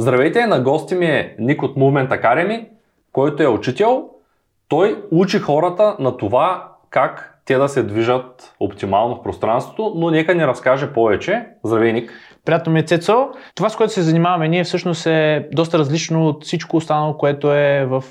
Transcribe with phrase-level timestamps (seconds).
[0.00, 2.68] Здравейте, на гости ми е Ник от Movement Academy,
[3.12, 4.08] който е учител.
[4.68, 10.34] Той учи хората на това как те да се движат оптимално в пространството, но нека
[10.34, 11.46] ни разкаже повече.
[11.64, 12.12] Здравей, Ник!
[12.44, 13.28] Приятно ми е Цецо.
[13.54, 17.86] Това, с което се занимаваме ние, всъщност е доста различно от всичко останало, което е
[17.90, 18.04] в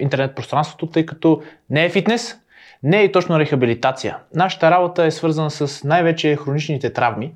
[0.00, 2.36] интернет пространството, тъй като не е фитнес,
[2.82, 4.18] не е и точно рехабилитация.
[4.34, 7.34] Нашата работа е свързана с най-вече хроничните травми,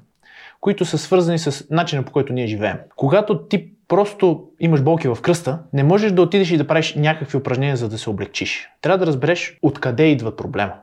[0.60, 2.76] които са свързани с начина по който ние живеем.
[2.96, 7.38] Когато ти просто имаш болки в кръста, не можеш да отидеш и да правиш някакви
[7.38, 8.70] упражнения, за да се облегчиш.
[8.80, 10.74] Трябва да разбереш откъде идва проблема.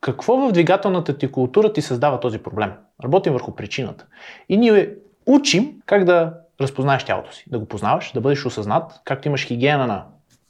[0.00, 2.72] Какво в двигателната ти култура ти създава този проблем?
[3.04, 4.06] Работим върху причината.
[4.48, 4.94] И ние
[5.26, 9.86] учим как да разпознаеш тялото си, да го познаваш, да бъдеш осъзнат, както имаш хигиена
[9.86, 10.04] на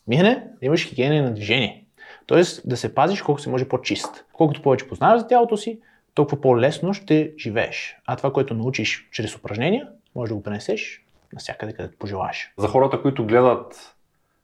[0.08, 1.84] миене, да имаш хигиена на движение.
[2.26, 4.24] Тоест да се пазиш колко се може по-чист.
[4.32, 5.80] Колкото повече познаваш за тялото си,
[6.14, 7.96] толкова по-лесно ще живееш.
[8.06, 12.52] А това, което научиш чрез упражнения, може да го пренесеш навсякъде, където пожелаеш.
[12.58, 13.96] За хората, които гледат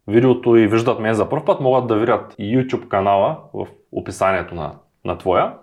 [0.09, 4.75] видеото и виждат мен за първ път, могат да видят YouTube канала в описанието на,
[5.05, 5.55] на твоя.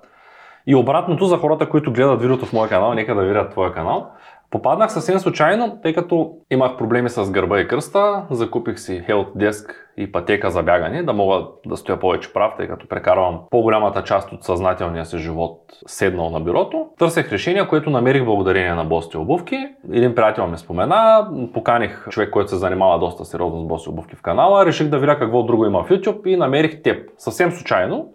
[0.67, 4.11] И обратното за хората, които гледат видеото в моя канал, нека да видят твоя канал.
[4.53, 9.71] Попаднах съвсем случайно, тъй като имах проблеми с гърба и кръста, закупих си Health Desk
[9.97, 14.31] и пътека за бягане, да мога да стоя повече прав, тъй като прекарвам по-голямата част
[14.31, 16.85] от съзнателния си живот седнал на бюрото.
[16.99, 19.57] Търсех решение, което намерих благодарение на боси обувки.
[19.91, 24.21] Един приятел ми спомена, поканих човек, който се занимава доста сериозно с боси обувки в
[24.21, 27.09] канала, реших да видя какво друго има в YouTube и намерих теб.
[27.17, 28.13] Съвсем случайно.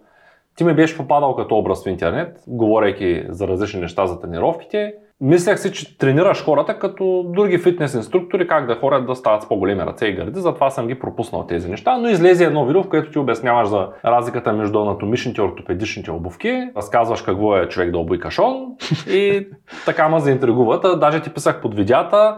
[0.55, 5.59] Ти ми беше попадал като образ в интернет, говорейки за различни неща за тренировките Мислях
[5.59, 9.81] си, че тренираш хората като други фитнес инструктори, как да ходят да стават с по-големи
[9.81, 11.97] ръце и гърди, затова съм ги пропуснал тези неща.
[11.97, 16.69] Но излезе едно видео, в което ти обясняваш за разликата между анатомичните и ортопедичните обувки,
[16.77, 18.67] разказваш какво е човек да обуй кашон
[19.09, 19.47] и
[19.85, 20.99] така ме заинтригуват.
[20.99, 22.37] Даже ти писах под видеята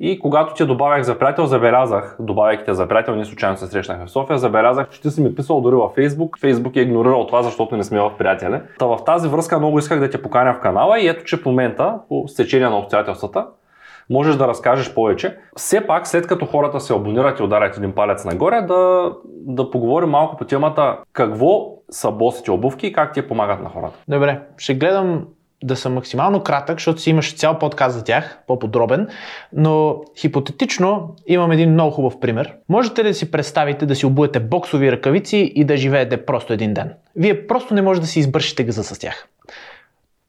[0.00, 4.06] и когато ти добавях за приятел, забелязах, добавяйки те за приятел, ние случайно се срещнахме
[4.06, 6.30] в София, забелязах, че ти си ми писал дори във Facebook.
[6.30, 8.60] Facebook е игнорирал това, защото не сме в приятели.
[8.78, 11.44] Та в тази връзка много исках да те поканя в канала и ето, че в
[11.44, 13.46] момента, по стечение на обстоятелствата,
[14.10, 15.36] можеш да разкажеш повече.
[15.56, 20.08] Все пак, след като хората се абонират и ударят един палец нагоре, да, да поговорим
[20.08, 23.98] малко по темата какво са босите обувки и как ти помагат на хората.
[24.08, 25.26] Добре, ще гледам
[25.62, 29.08] да съм максимално кратък, защото си имаш цял подкаст за тях, по-подробен,
[29.52, 32.54] но хипотетично имам един много хубав пример.
[32.68, 36.74] Можете ли да си представите да си обуете боксови ръкавици и да живеете просто един
[36.74, 36.92] ден?
[37.16, 39.28] Вие просто не можете да си избършите газа с тях.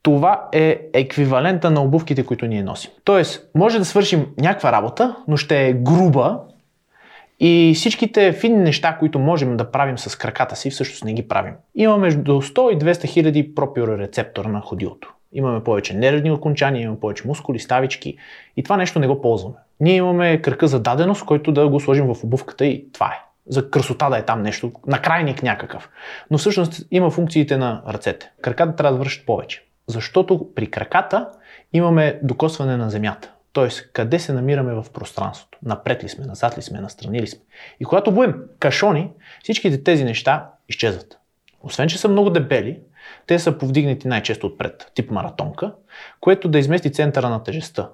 [0.04, 2.92] Това е еквивалента на обувките, които ние носим.
[3.04, 6.40] Тоест, може да свършим някаква работа, но ще е груба
[7.40, 11.54] и всичките финни неща, които можем да правим с краката си, всъщност не ги правим.
[11.76, 15.14] Има между 100 и 200 хиляди пропиорецептора на ходилото.
[15.34, 18.18] Имаме повече нервни окончания, имаме повече мускули, ставички
[18.58, 19.56] и това нещо не го ползваме.
[19.80, 23.24] Ние имаме кръка за даденост, който да го сложим в обувката и това е.
[23.48, 25.90] За красота да е там нещо, на крайник някакъв.
[26.32, 28.32] Но всъщност има функциите на ръцете.
[28.42, 29.66] Краката трябва да вършат повече.
[29.88, 31.30] Защото при краката
[31.74, 33.32] имаме докосване на земята.
[33.54, 35.58] Тоест, къде се намираме в пространството?
[35.64, 37.42] Напред ли сме, назад ли сме, настрани ли сме?
[37.80, 39.10] И когато будем кашони,
[39.44, 41.18] всичките тези неща изчезват.
[41.62, 42.80] Освен, че са много дебели,
[43.28, 45.72] те са повдигнати най-често отпред, тип маратонка,
[46.20, 47.90] което да измести центъра на тежестта.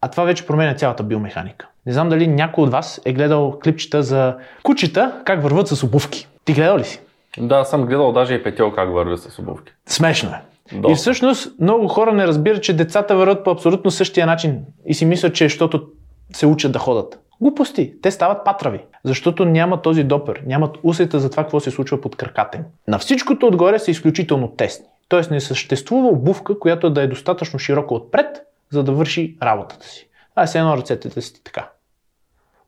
[0.00, 1.68] А това вече променя цялата биомеханика.
[1.86, 6.28] Не знам дали някой от вас е гледал клипчета за кучета как върват с обувки.
[6.44, 7.00] Ти гледал ли си?
[7.38, 9.72] Да, съм гледал даже и петел как върви с обувки.
[9.86, 10.42] Смешно е.
[10.72, 10.92] Доста.
[10.92, 15.06] И всъщност много хора не разбират, че децата върват по абсолютно същия начин и си
[15.06, 15.88] мислят, че защото
[16.32, 17.20] се учат да ходят.
[17.40, 17.94] Глупости.
[18.02, 22.16] Те стават патрави, защото няма този допер, нямат усета за това какво се случва под
[22.16, 22.64] краката им.
[22.88, 24.86] На всичкото отгоре са изключително тесни.
[25.08, 30.08] Тоест не съществува обувка, която да е достатъчно широка отпред, за да върши работата си.
[30.34, 31.70] А се едно ръцете да си така.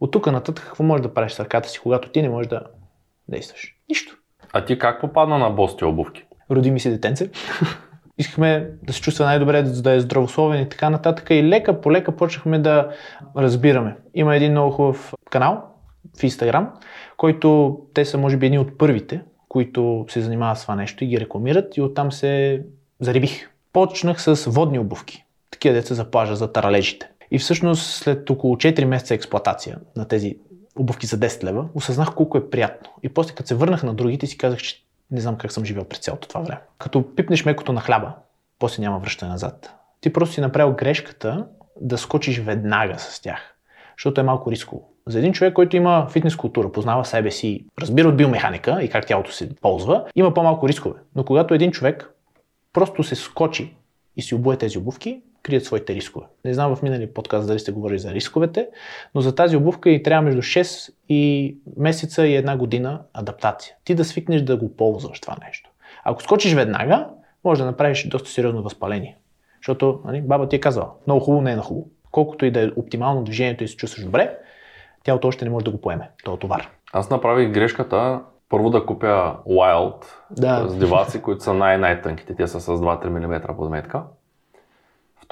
[0.01, 2.61] От тук нататък какво можеш да правиш с ръката си, когато ти не можеш да
[3.29, 3.77] действаш?
[3.89, 4.17] Нищо.
[4.53, 6.25] А ти как попадна на бости обувки?
[6.51, 7.31] Роди ми се детенце.
[8.23, 11.31] искахме да се чувства най-добре, да е здравословен и така нататък.
[11.31, 12.89] И лека по лека почнахме да
[13.37, 13.97] разбираме.
[14.15, 15.63] Има един много хубав канал
[16.19, 16.67] в Instagram,
[17.17, 21.07] който те са може би едни от първите, които се занимават с това нещо и
[21.07, 22.63] ги рекламират и оттам се
[23.01, 23.51] зарибих.
[23.73, 25.25] Почнах с водни обувки.
[25.51, 27.09] Такива деца за плажа, за таралежите.
[27.31, 30.37] И всъщност след около 4 месеца експлуатация на тези
[30.77, 32.91] обувки за 10 лева, осъзнах колко е приятно.
[33.03, 35.85] И после като се върнах на другите си казах, че не знам как съм живял
[35.85, 36.61] през цялото това време.
[36.79, 38.15] Като пипнеш мекото на хляба,
[38.59, 39.75] после няма връщане назад.
[40.01, 41.47] Ти просто си направил грешката
[41.81, 43.55] да скочиш веднага с тях,
[43.99, 44.89] защото е малко рисково.
[45.07, 49.07] За един човек, който има фитнес култура, познава себе си, разбира от биомеханика и как
[49.07, 51.01] тялото се ползва, има по-малко рискове.
[51.17, 52.11] Но когато един човек
[52.73, 53.77] просто се скочи
[54.17, 56.27] и си обуе тези обувки, крият своите рискове.
[56.45, 58.69] Не знам в минали подкаст дали сте говорили за рисковете,
[59.15, 63.75] но за тази обувка и трябва между 6 и месеца и една година адаптация.
[63.85, 65.71] Ти да свикнеш да го ползваш това нещо.
[66.05, 67.09] Ако скочиш веднага,
[67.45, 69.17] може да направиш доста сериозно възпаление.
[69.57, 71.87] Защото нали, баба ти е казала, много хубаво не е на хубаво.
[72.11, 74.39] Колкото и да е оптимално движението и се чувстваш добре,
[75.05, 76.69] тялото още не може да го поеме, този товар.
[76.93, 80.69] Аз направих грешката първо да купя Wild Да.
[80.69, 82.35] с деваци, които са най-най-тънките.
[82.35, 84.03] Те са с 2-3 мм подметка.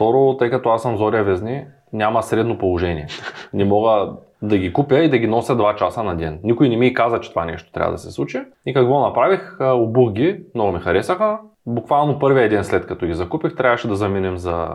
[0.01, 3.07] Второ, тъй като аз съм зоря везни, няма средно положение.
[3.53, 4.13] Не мога
[4.43, 6.41] да ги купя и да ги нося 2 часа на ден.
[6.43, 8.43] Никой не ми каза, че това нещо трябва да се случи.
[8.67, 9.57] И какво направих?
[9.61, 11.39] Обух ги, много ми харесаха.
[11.67, 14.69] Буквално първия ден след като ги закупих, трябваше да заминем за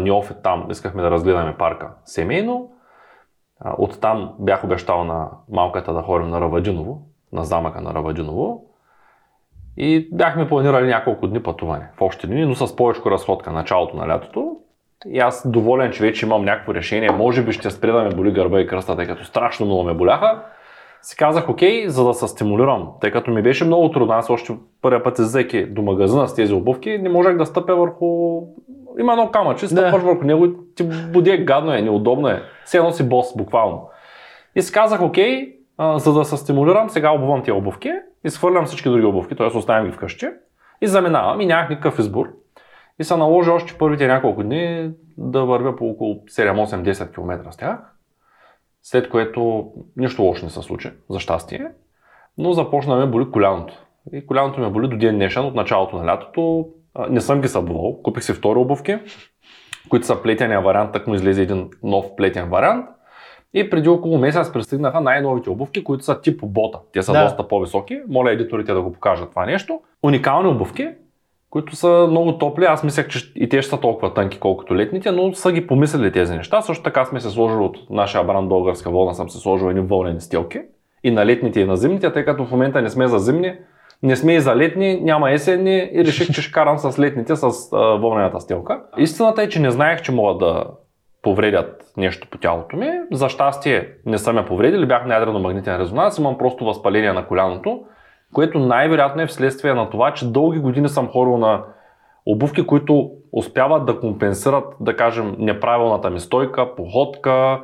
[0.00, 0.66] Ниофет там.
[0.70, 2.70] Искахме да разгледаме парка семейно.
[3.78, 8.64] Оттам бях обещал на малката да ходим на Равадиново, на замъка на Равадиново.
[9.76, 14.08] И бяхме планирали няколко дни пътуване в общи линии, но с повече разходка началото на
[14.08, 14.56] лятото.
[15.06, 17.10] И аз доволен, че вече имам някакво решение.
[17.10, 19.94] Може би ще спре да ме боли гърба и кръста, тъй като страшно много ме
[19.94, 20.42] боляха.
[21.02, 24.14] Си казах, окей, за да се стимулирам, тъй като ми беше много трудно.
[24.14, 24.52] Аз още
[24.82, 28.40] първия път се взеки до магазина с тези обувки, не можех да стъпя върху...
[29.00, 32.42] Има едно камъче, стъпваш върху него и ти боди гадно е, неудобно е.
[32.64, 33.88] Все едно си бос, буквално.
[34.56, 37.92] И си казах, окей, а, за да се стимулирам, сега обувам тия обувки
[38.24, 39.46] и схвърлям всички други обувки, т.е.
[39.46, 40.28] оставям ги вкъщи
[40.80, 42.32] и заминавам и нямах никакъв избор.
[42.98, 47.78] И се наложи още първите няколко дни да вървя по около 7-8-10 км с тях,
[48.82, 51.70] след което нищо лошо не се случи, за щастие,
[52.38, 53.86] но започна ме боли коляното.
[54.12, 56.68] И коляното ме боли до ден днешен, от началото на лятото.
[57.10, 58.98] Не съм ги събувал, купих си втори обувки,
[59.88, 62.86] които са плетения вариант, так му излезе един нов плетен вариант.
[63.54, 66.78] И преди около месец пристигнаха най-новите обувки, които са тип бота.
[66.92, 67.24] Те са Да.
[67.24, 68.00] доста по-високи.
[68.08, 69.80] Моля едиторите да го покажат това нещо.
[70.02, 70.88] Уникални обувки,
[71.50, 72.64] които са много топли.
[72.64, 76.12] Аз мислех, че и те ще са толкова тънки, колкото летните, но са ги помислили
[76.12, 76.62] тези неща.
[76.62, 80.20] Също така сме се сложили от нашия бранд Българска вълна, съм се сложил едни вълнени
[80.20, 80.60] стилки.
[81.04, 83.54] И на летните, и на зимните, тъй като в момента не сме за зимни,
[84.02, 87.44] не сме и за летни, няма есенни и реших, че ще карам с летните с
[87.72, 88.82] а, вълнената стилка.
[88.98, 90.64] Истината е, че не знаех, че могат да
[91.22, 92.90] повредят нещо по тялото ми.
[93.12, 97.80] За щастие не са ме повредили, бях на ядрено-магнитен резонанс, имам просто възпаление на коляното,
[98.34, 101.62] което най-вероятно е вследствие на това, че дълги години съм ходил на
[102.26, 107.60] обувки, които успяват да компенсират, да кажем, неправилната ми стойка, походка,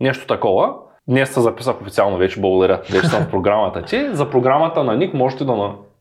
[0.00, 0.74] нещо такова.
[1.08, 4.14] Днес се записах официално вече, благодаря, вече съм в програмата ти.
[4.14, 5.52] За програмата на Ник можете да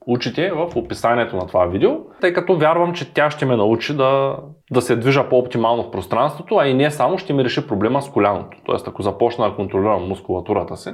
[0.07, 1.91] научите в описанието на това видео,
[2.21, 4.37] тъй като вярвам, че тя ще ме научи да,
[4.71, 8.09] да се движа по-оптимално в пространството, а и не само ще ми реши проблема с
[8.09, 8.57] коляното.
[8.65, 10.89] Тоест, ако започна да контролирам мускулатурата си,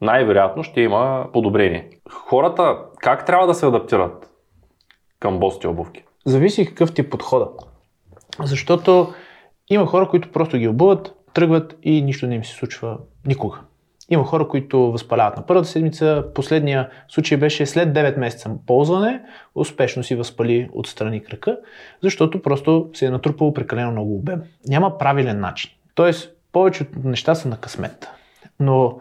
[0.00, 1.90] най-вероятно ще има подобрение.
[2.10, 4.30] Хората как трябва да се адаптират
[5.20, 6.04] към бости обувки?
[6.26, 7.48] Зависи какъв ти е подхода.
[8.40, 9.14] Защото
[9.68, 13.60] има хора, които просто ги обуват, тръгват и нищо не им се случва никога.
[14.10, 16.24] Има хора, които възпаляват на първата седмица.
[16.34, 19.22] Последния случай беше след 9 месеца ползване,
[19.54, 21.58] успешно си възпали отстрани крака,
[22.02, 24.42] защото просто се е натрупало прекалено много обем.
[24.68, 25.70] Няма правилен начин.
[25.94, 28.08] Тоест, повечето неща са на късмет.
[28.60, 28.98] Но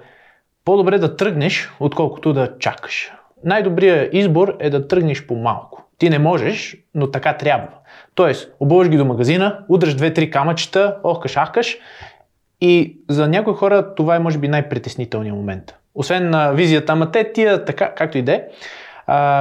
[0.66, 3.12] по-добре да тръгнеш, отколкото да чакаш.
[3.44, 5.88] Най-добрият избор е да тръгнеш по-малко.
[5.98, 7.68] Ти не можеш, но така трябва.
[8.16, 11.78] Тоест, обуваш ги до магазина, удръш две-три камъчета, охкаш, ахкаш
[12.62, 15.76] и за някои хора това е може би най-притеснителният момент.
[15.96, 18.44] Освен на визията, ама те тия, така, както и да е,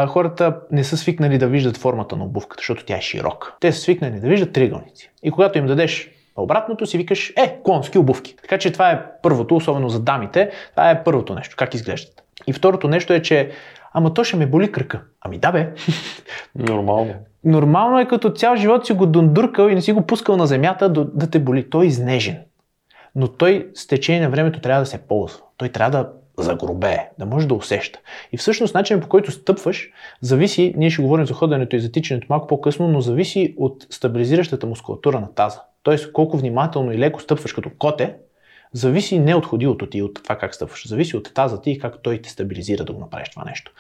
[0.07, 3.55] хората не са свикнали да виждат формата на обувката, защото тя е широка.
[3.61, 5.11] Те са свикнали да виждат триъгълници.
[5.23, 8.37] И когато им дадеш обратното, си викаш, е, клонски обувки.
[8.43, 12.23] Така че това е първото, особено за дамите, това е първото нещо, как изглеждат.
[12.47, 13.51] И второто нещо е, че
[13.93, 15.03] ама то ще ме боли кръка.
[15.21, 15.73] Ами да бе,
[16.55, 17.15] Нормално.
[17.45, 20.89] нормално е като цял живот си го дундуркал и не си го пускал на земята
[20.89, 21.71] да, да те боли.
[21.71, 22.39] Той е изнежен.
[23.21, 25.41] Но той с течение на времето трябва да се ползва.
[25.57, 26.11] Той трябва да
[26.43, 27.99] загробее, да може да усеща.
[28.33, 32.27] И всъщност начинът по който стъпваш, зависи, ние ще говорим за ходенето и за тичането
[32.31, 35.61] малко по-късно, но зависи от стабилизиращата мускулатура на таза.
[35.83, 38.15] Тоест колко внимателно и леко стъпваш като коте,
[38.73, 42.03] зависи не от ходилото ти, от това как стъпваш, зависи от таза ти и как
[42.03, 43.73] той те стабилизира да го направиш това нещо.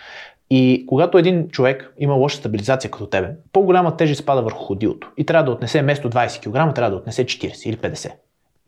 [0.50, 5.26] И когато един човек има лоша стабилизация като тебе, по-голяма тежест пада върху ходилото и
[5.26, 8.12] трябва да отнесе вместо 20 кг, трябва да отнесе 40 или 50.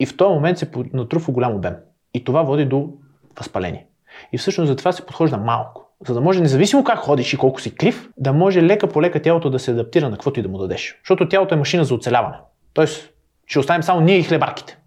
[0.03, 1.75] И в този момент се натрупва голям обем.
[2.15, 2.89] И това води до
[3.39, 3.87] възпаление.
[4.33, 5.89] И всъщност за това се подхожда малко.
[6.07, 9.23] За да може, независимо как ходиш и колко си крив, да може лека по лека
[9.23, 10.99] тялото да се адаптира на каквото и да му дадеш.
[11.03, 12.37] Защото тялото е машина за оцеляване.
[12.75, 13.11] Тоест,
[13.47, 14.79] ще оставим само ние и хлебарките.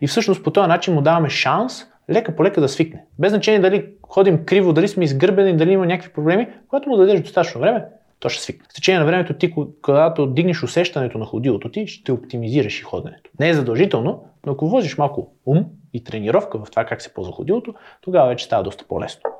[0.00, 3.04] И всъщност по този начин му даваме шанс лека по лека да свикне.
[3.18, 7.20] Без значение дали ходим криво, дали сме изгърбени, дали има някакви проблеми, когато му дадеш
[7.20, 7.84] достатъчно време,
[8.20, 8.66] То ще свикне.
[8.70, 13.30] С течение на времето ти, когато дигнеш усещането на ходилото ти, ще оптимизираш и ходенето.
[13.40, 17.32] Не е задължително, но ако возиш малко ум и тренировка в това как се ползва
[17.32, 19.30] ходилото, тогава вече става доста по-лесно.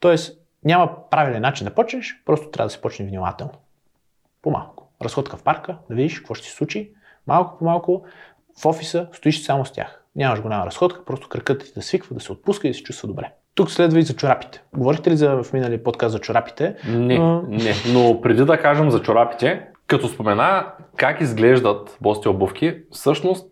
[0.00, 3.52] Тоест, няма правилен начин да почнеш, просто трябва да се почне внимателно.
[4.42, 4.88] По-малко.
[5.02, 6.90] Разходка в парка, да видиш какво ще се случи.
[7.26, 8.04] Малко по малко
[8.60, 10.02] в офиса стоиш само с тях.
[10.16, 13.08] Нямаш голяма разходка, просто кръкът ти да свиква, да се отпуска и да се чувства
[13.08, 13.32] добре.
[13.56, 14.62] Тук следва и за чорапите.
[14.76, 16.74] Говорихте ли за, в минали подкаст за чорапите?
[16.88, 17.42] Не, а...
[17.48, 17.72] не.
[17.92, 23.46] Но преди да кажем за чорапите, като спомена как изглеждат бости обувки, всъщност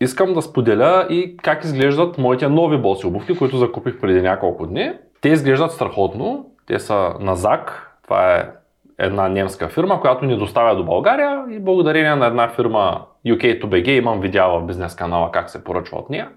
[0.00, 4.92] искам да споделя и как изглеждат моите нови боси обувки, които закупих преди няколко дни.
[5.20, 6.46] Те изглеждат страхотно.
[6.66, 7.96] Те са на ЗАК.
[8.04, 8.48] Това е
[8.98, 14.20] една немска фирма, която ни доставя до България и благодарение на една фирма UK2BG имам
[14.20, 16.28] видеа в бизнес канала как се поръчва от нея.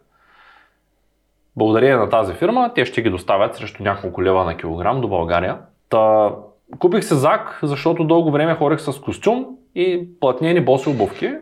[1.57, 5.57] Благодарение на тази фирма, те ще ги доставят срещу няколко лева на килограм до България.
[5.89, 6.31] Та,
[6.79, 11.33] купих се ЗАК, защото дълго време хорих с костюм и платнени боси обувки,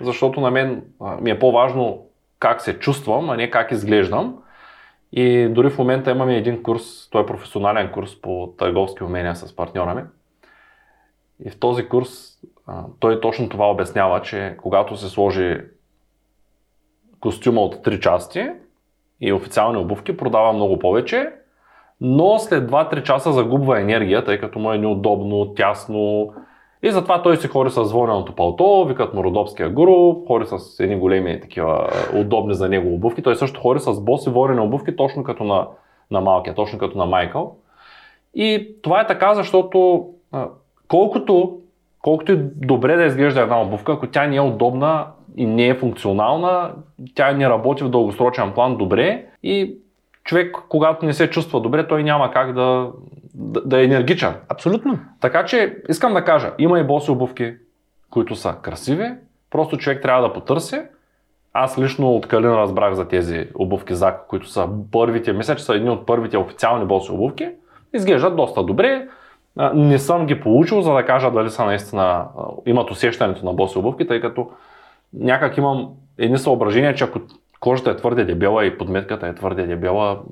[0.00, 0.84] защото на мен
[1.20, 2.06] ми е по-важно
[2.38, 4.38] как се чувствам, а не как изглеждам.
[5.12, 9.56] И дори в момента имаме един курс, той е професионален курс по търговски умения с
[9.56, 10.02] партньора ми.
[11.44, 12.08] И в този курс
[13.00, 15.60] той точно това обяснява, че когато се сложи
[17.20, 18.50] костюма от три части
[19.22, 21.30] и официални обувки, продава много повече,
[22.00, 26.32] но след 2-3 часа загубва енергия, тъй като му е неудобно, тясно.
[26.82, 30.96] И затова той си хори с звоненото палто, викат му Родопския гуру, хори с едни
[30.96, 33.22] големи такива удобни за него обувки.
[33.22, 35.66] Той също хори с боси ворени обувки, точно като на,
[36.10, 37.56] на малкия, точно като на Майкъл.
[38.34, 40.08] И това е така, защото
[40.88, 41.58] колкото,
[42.02, 45.74] колкото и добре да изглежда една обувка, ако тя не е удобна и не е
[45.74, 46.70] функционална,
[47.14, 49.76] тя не работи в дългосрочен план добре и
[50.24, 52.90] човек, когато не се чувства добре, той няма как да,
[53.34, 54.34] да, да е енергичен.
[54.48, 54.98] Абсолютно.
[55.20, 57.54] Така че искам да кажа, има и боси обувки,
[58.10, 59.10] които са красиви,
[59.50, 60.80] просто човек трябва да потърси.
[61.52, 65.74] Аз лично от Калин разбрах за тези обувки ЗАК, които са първите, мисля, че са
[65.74, 67.48] едни от първите официални боси обувки.
[67.94, 69.08] Изглеждат доста добре,
[69.74, 72.26] не съм ги получил, за да кажа дали са наистина
[72.66, 74.50] имат усещането на боси обувки, тъй като
[75.14, 77.20] някак имам едни съображения, че ако
[77.60, 80.22] кожата е твърде дебела и подметката е твърде дебела,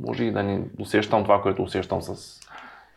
[0.00, 2.40] може и да не усещам това, което усещам с,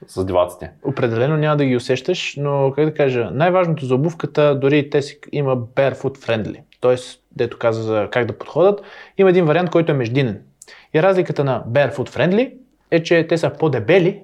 [0.07, 0.71] с деваците.
[0.83, 5.19] Определено няма да ги усещаш, но как да кажа, най-важното за обувката, дори те си
[5.31, 6.95] има barefoot friendly, т.е.
[7.31, 8.81] дето каза за как да подходят,
[9.17, 10.41] има един вариант, който е междинен.
[10.93, 12.53] И разликата на barefoot friendly
[12.91, 14.21] е, че те са по-дебели,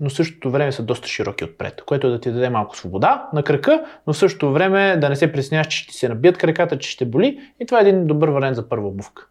[0.00, 3.28] но в същото време са доста широки отпред, което е да ти даде малко свобода
[3.32, 6.78] на крака, но в същото време да не се притесняваш, че ще се набият краката,
[6.78, 9.26] че ще боли и това е един добър вариант за първа обувка.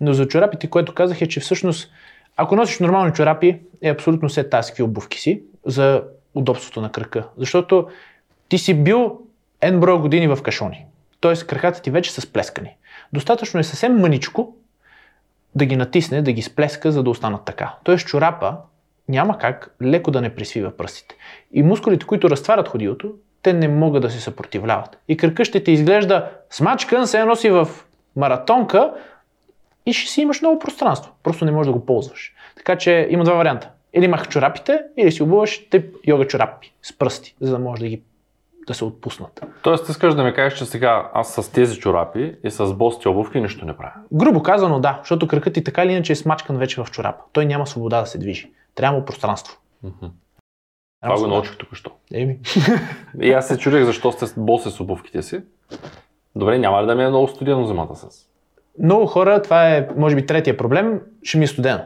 [0.00, 1.90] Но за чорапите, което казах е, че всъщност
[2.40, 6.02] ако носиш нормални чорапи, е абсолютно все какви обувки си за
[6.34, 7.28] удобството на крака.
[7.36, 7.88] Защото
[8.48, 9.20] ти си бил
[9.62, 10.86] N брой години в кашони.
[11.20, 12.76] Тоест краката ти вече са сплескани.
[13.12, 14.56] Достатъчно е съвсем мъничко
[15.54, 17.74] да ги натисне, да ги сплеска, за да останат така.
[17.84, 18.56] Тоест чорапа
[19.08, 21.16] няма как леко да не присвива пръстите.
[21.52, 23.12] И мускулите, които разтварят ходилото,
[23.42, 24.98] те не могат да се съпротивляват.
[25.08, 27.68] И кръка ще ти изглежда смачкан, се носи в
[28.16, 28.92] маратонка
[29.86, 31.12] и ще си имаш много пространство.
[31.22, 32.34] Просто не можеш да го ползваш.
[32.56, 33.70] Така че има два варианта.
[33.92, 37.88] Или мах чорапите, или си обуваш тип йога чорапи с пръсти, за да можеш да
[37.88, 38.02] ги
[38.68, 39.44] да се отпуснат.
[39.62, 43.40] Тоест, искаш да ми кажеш, че сега аз с тези чорапи и с бости обувки
[43.40, 43.92] нищо не правя.
[44.12, 47.24] Грубо казано, да, защото кръкът ти така или иначе е смачкан вече в чорапа.
[47.32, 48.50] Той няма свобода да се движи.
[48.78, 49.56] Трябва му пространство.
[49.84, 50.10] Mm-hmm.
[51.02, 51.90] Това го научих тук що.
[52.14, 52.38] Еми.
[53.22, 55.40] и аз се чудех защо сте боси с обувките си.
[56.36, 58.08] Добре, няма ли да ми е много студено зимата с?
[58.82, 61.80] Много хора, това е, може би, третия проблем, ще ми е студено.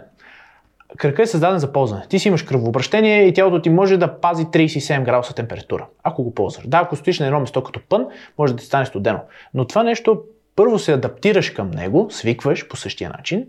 [0.97, 2.07] Кръка е създаден за ползване.
[2.09, 6.35] Ти си имаш кръвообращение и тялото ти може да пази 37 градуса температура, ако го
[6.35, 6.67] ползваш.
[6.67, 8.07] Да, ако стоиш на едно место като пън,
[8.39, 9.21] може да ти стане студено.
[9.55, 10.23] Но това нещо
[10.57, 13.47] първо се адаптираш към него, свикваш по същия начин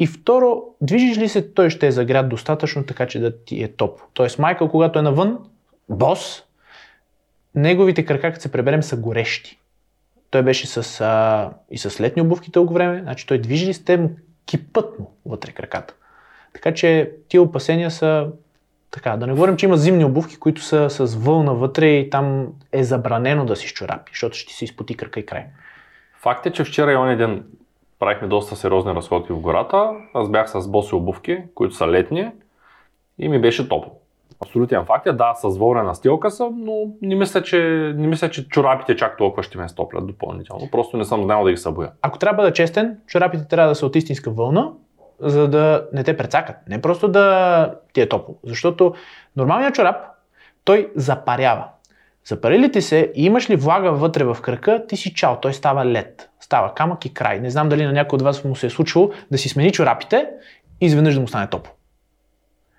[0.00, 3.68] и второ, движиш ли се, той ще е загрят достатъчно, така че да ти е
[3.68, 4.00] топ.
[4.14, 5.38] Тоест Майкъл, когато е навън,
[5.88, 6.42] бос,
[7.54, 9.58] неговите крака, като се преберем, са горещи.
[10.30, 13.96] Той беше с, а, и с летни обувки дълго време, значи той движи ли сте
[13.96, 14.10] му
[14.46, 15.94] кипът му вътре краката.
[16.52, 18.28] Така че тия опасения са
[18.90, 22.48] така, да не говорим, че има зимни обувки, които са с вълна вътре и там
[22.72, 25.44] е забранено да си чорапи, защото ще си изпоти кръка и край.
[26.20, 27.44] Факт е, че вчера и онен ден
[28.00, 29.90] правихме доста сериозни разходки в гората.
[30.14, 32.30] Аз бях с боси обувки, които са летни
[33.18, 33.92] и ми беше топло.
[34.44, 37.58] Абсолютен факт е, да, с вълна стилка съм, но не мисля, че,
[37.96, 40.68] не мисля, че чорапите чак толкова ще ме стоплят допълнително.
[40.72, 41.92] Просто не съм знал да ги събоя.
[42.02, 44.72] Ако трябва да честен, чорапите трябва да са от истинска вълна,
[45.20, 46.56] за да не те прецакат.
[46.68, 48.36] Не просто да ти е топло.
[48.44, 48.94] Защото
[49.36, 49.96] нормалният чорап
[50.64, 51.64] той запарява.
[52.24, 55.52] Запари ли ти се и имаш ли влага вътре в кръка, ти си чао, той
[55.52, 56.29] става лед.
[56.50, 57.40] Става камък и край.
[57.40, 60.28] Не знам дали на някой от вас му се е случило да си смени чорапите
[60.80, 61.72] и изведнъж да му стане топло.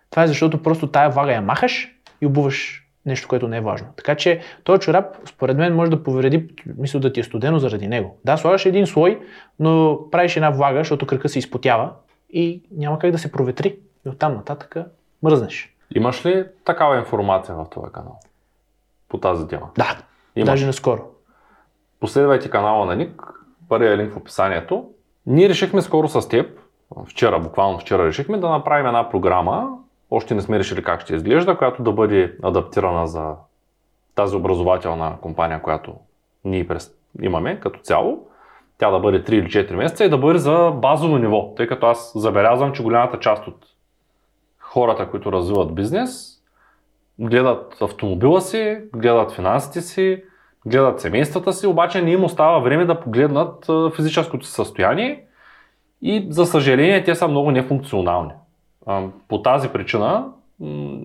[0.10, 3.88] Това е защото просто тая влага я махаш и обуваш нещо, което не е важно.
[3.98, 6.48] Така че този чорап, според мен, може да повреди,
[6.78, 8.20] мисля да ти е студено заради него.
[8.25, 9.20] Да, слагаш един слой,
[9.60, 11.92] но правиш една влага, защото кръка се изпотява
[12.30, 13.78] и няма как да се проветри.
[14.06, 14.75] И оттам нататък
[15.24, 15.75] мръзнеш.
[15.96, 18.20] Имаш ли такава информация в този канал?
[19.10, 19.70] По тази тема?
[19.78, 19.98] Да,
[20.36, 20.50] Имаш.
[20.50, 21.04] даже наскоро.
[22.00, 23.22] Последвайте канала на Ник,
[23.72, 24.86] първият линк в описанието.
[25.25, 26.60] Ние решихме скоро с теб,
[27.06, 29.70] вчера, буквално вчера решихме да направим една програма,
[30.10, 33.34] още не сме решили как ще изглежда, която да бъде адаптирана за
[34.16, 35.94] тази образователна компания, която
[36.46, 36.68] ние
[37.22, 38.28] имаме като цяло.
[38.78, 41.88] Тя да бъде 3 или 4 месеца и да бъде за базово ниво, тъй като
[41.88, 43.66] аз забелязвам, че голямата част от
[44.60, 46.42] хората, които развиват бизнес,
[47.20, 50.24] гледат автомобила си, гледат финансите си,
[50.65, 55.24] гледат семействата си, обаче не им остава време да погледнат физическото си състояние
[56.01, 58.32] и за съжаление те са много нефункционални.
[59.27, 60.25] По тази причина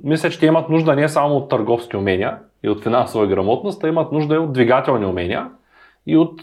[0.04, 3.88] мисля, че те имат нужда не само от търговски умения и от финансова грамотност, а
[3.88, 5.50] имат нужда и от двигателни умения
[6.06, 6.40] и от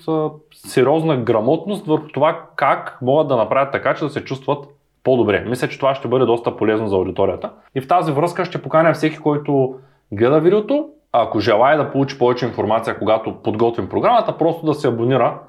[0.53, 4.65] сериозна грамотност върху това как могат да направят така, че да се чувстват
[5.03, 5.46] по-добре.
[5.50, 7.50] Мисля, че това ще бъде доста полезно за аудиторията.
[7.75, 9.75] И в тази връзка ще поканя всеки, който
[10.12, 15.39] гледа видеото, ако желая да получи повече информация, когато подготвим програмата, просто да се абонира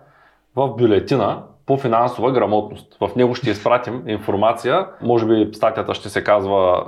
[0.57, 2.97] в бюлетина по финансова грамотност.
[3.01, 6.85] В него ще изпратим информация, може би статията ще се казва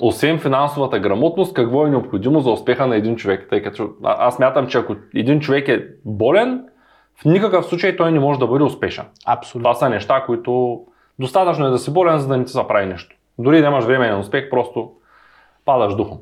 [0.00, 3.46] освен финансовата грамотност, какво е необходимо за успеха на един човек.
[3.50, 6.64] Тъй като аз мятам, че ако един човек е болен,
[7.20, 9.04] в никакъв случай той не може да бъде успешен.
[9.26, 9.62] Абсолютно.
[9.62, 10.80] Това са неща, които
[11.18, 13.16] достатъчно е да си болен, за да не ти се прави нещо.
[13.38, 14.90] Дори да имаш време на успех, просто
[15.64, 16.18] падаш духом.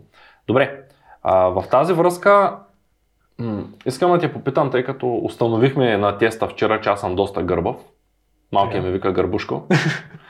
[0.46, 0.80] Добре,
[1.22, 2.56] а, в тази връзка
[3.38, 7.42] м- искам да те попитам, тъй като установихме на теста вчера, че аз съм доста
[7.42, 7.76] гърбав.
[8.52, 9.62] Малкият ми вика гърбушко.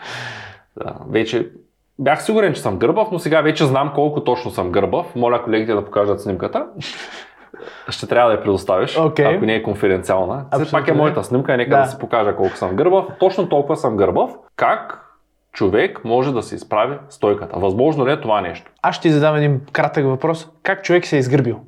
[0.85, 1.51] да, вече
[1.99, 5.15] бях сигурен, че съм гърбав, но сега вече знам колко точно съм гърбав.
[5.17, 6.67] Моля колегите да покажат снимката.
[7.89, 9.37] Ще трябва да я предоставиш, Окей.
[9.37, 10.45] ако не е конфиденциална.
[10.53, 11.71] Все пак е моята снимка нека.
[11.71, 11.83] Да.
[11.83, 13.05] да си покажа колко съм гърбав.
[13.21, 14.31] Точно толкова съм гърбав.
[14.57, 15.10] Как
[15.53, 17.59] човек може да се изправи стойката?
[17.59, 18.73] Възможно ли е това нещо?
[18.83, 20.49] Аз ще ти задам един кратък въпрос.
[20.63, 21.61] Как човек се е изгърбил?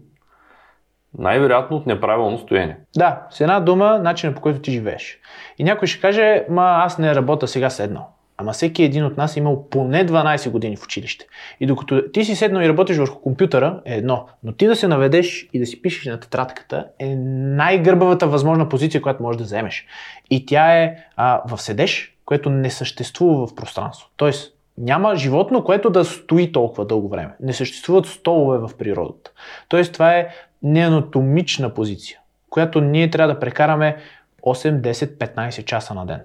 [1.19, 2.77] Най-вероятно от неправилно стояние.
[2.97, 5.19] Да, с една дума, начинът по който ти живееш.
[5.59, 8.09] И някой ще каже, ма аз не работя сега седнал.
[8.37, 11.27] Ама всеки един от нас е имал поне 12 години в училище.
[11.61, 14.27] И докато ти си седнал и работиш върху компютъра, е едно.
[14.43, 19.03] Но ти да се наведеш и да си пишеш на тетрадката е най-гърбавата възможна позиция,
[19.03, 19.87] която можеш да вземеш.
[20.31, 24.09] И тя е а, в седеж, което не съществува в пространство.
[24.17, 27.35] Тоест, няма животно, което да стои толкова дълго време.
[27.41, 29.31] Не съществуват столове в природата.
[29.69, 30.29] Тоест, това е
[30.63, 32.19] неанатомична позиция,
[32.51, 33.97] която ние трябва да прекараме
[34.43, 36.21] 8, 10, 15 часа на ден.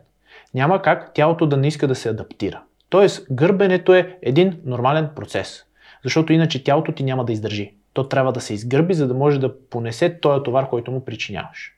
[0.54, 2.62] Няма как тялото да не иска да се адаптира.
[2.89, 5.65] Тоест, гърбенето е един нормален процес,
[6.04, 7.74] защото иначе тялото ти няма да издържи.
[7.93, 11.74] То трябва да се изгърби, за да може да понесе този товар, който му причиняваш.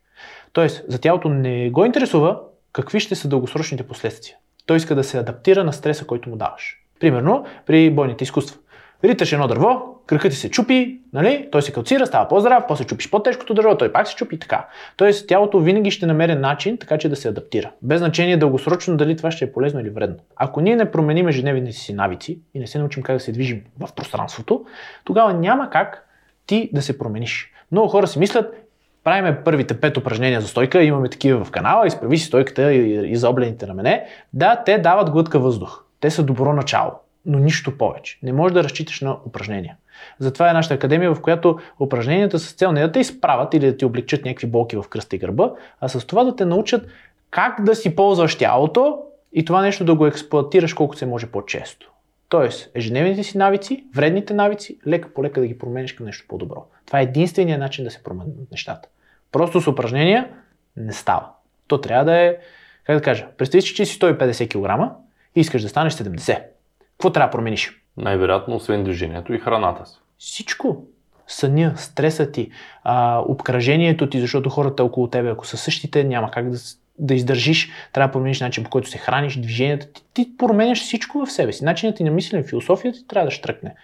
[0.54, 2.40] Тоест, за тялото не го интересува
[2.74, 4.36] какви ще са дългосрочните последствия.
[4.66, 6.78] Той иска да се адаптира на стреса, който му даваш.
[7.00, 8.58] Примерно, при бойните изкуства.
[9.04, 11.48] Риташ едно дърво, кръкът ти се чупи, нали?
[11.52, 14.68] той се калцира, става по-здрав, после чупиш по-тежкото дърво, той пак се чупи така.
[14.98, 17.72] Тоест, тялото винаги ще намери начин, така че да се адаптира.
[17.82, 20.18] Без значение дългосрочно дали това ще е полезно или вредно.
[20.36, 23.62] Ако ние не променим ежедневните си навици и не се научим как да се движим
[23.80, 24.66] в пространството,
[25.04, 26.08] тогава няма как
[26.46, 27.52] ти да се промениш.
[27.72, 28.69] Много хора си мислят,
[29.10, 33.28] правиме първите пет упражнения за стойка, имаме такива в канала, изправи си стойката и, и
[33.28, 34.06] облените рамене.
[34.34, 35.84] Да, те дават глътка въздух.
[36.00, 36.92] Те са добро начало,
[37.26, 38.20] но нищо повече.
[38.24, 39.76] Не можеш да разчиташ на упражнения.
[40.20, 43.78] Затова е нашата академия, в която упражненията с цел не да те изправят или да
[43.78, 46.88] ти облегчат някакви болки в кръста и гърба, а с това да те научат
[47.32, 49.00] как да си ползваш тялото
[49.34, 51.92] и това нещо да го експлуатираш колкото се може по-често.
[52.30, 56.66] Тоест, ежедневните си навици, вредните навици, лека по лека да ги промениш към нещо по-добро.
[56.86, 58.90] Това е единственият начин да се променят нещата.
[59.32, 60.30] Просто с упражнения
[60.78, 61.28] не става.
[61.68, 62.38] То трябва да е,
[62.84, 64.96] как да кажа, представи си, че си 150 кг
[65.36, 66.44] и искаш да станеш 70.
[66.92, 67.82] Какво трябва да промениш?
[67.98, 70.00] Най-вероятно, освен движението и храната си.
[70.18, 70.86] Всичко.
[71.28, 72.52] Съня, стреса ти,
[72.84, 76.58] а, обкръжението ти, защото хората около тебе, ако са същите, няма как да,
[77.00, 77.72] да издържиш.
[77.94, 80.04] Трябва да промениш начин по който се храниш, движенията ти.
[80.14, 81.66] Ти променяш всичко в себе си.
[81.66, 83.76] Начинът ти на мислене, философията ти трябва да штръкне,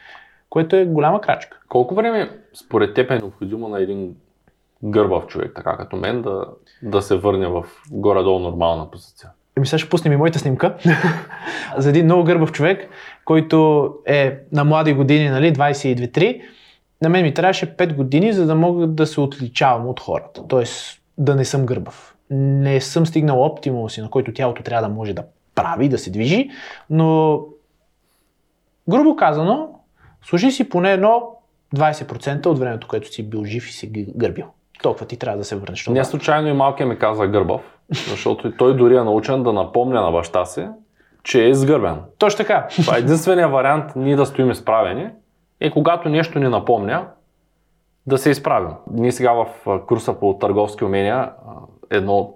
[0.50, 1.60] което е голяма крачка.
[1.70, 4.16] Колко време според теб е необходимо на един
[4.86, 6.45] гърбав човек, така като мен, да,
[6.82, 9.30] да се върне в горе-долу нормална позиция?
[9.58, 10.78] Еми сега ще пуснем и моята снимка
[11.78, 12.89] за един много гърбав човек,
[13.26, 16.41] който е на млади години, нали, 22-3.
[17.02, 20.48] На мен ми трябваше 5 години, за да мога да се отличавам от хората.
[20.48, 22.15] Тоест да не съм гърбав.
[22.30, 25.24] Не съм стигнал оптимума си, на който тялото трябва да може да
[25.56, 26.50] прави, да се движи,
[26.89, 27.39] но
[28.89, 29.69] грубо казано,
[30.24, 31.21] служи си поне едно
[31.76, 34.45] 20% от времето, което си бил жив и си гърбил.
[34.82, 35.88] Толкова ти трябва да се върнеш.
[35.88, 40.12] Не случайно и малкият ми каза гърбав, защото той дори е научен да напомня на
[40.12, 40.68] баща си,
[41.24, 41.96] че е сгърбен.
[42.18, 42.68] Точно така.
[42.70, 45.10] Това е единствения вариант ние да стоим изправени
[45.62, 47.08] и когато нещо ни напомня,
[48.08, 48.70] да се изправим.
[48.92, 49.48] Ние сега в
[49.88, 51.32] курса по търговски умения,
[51.92, 52.36] едно от,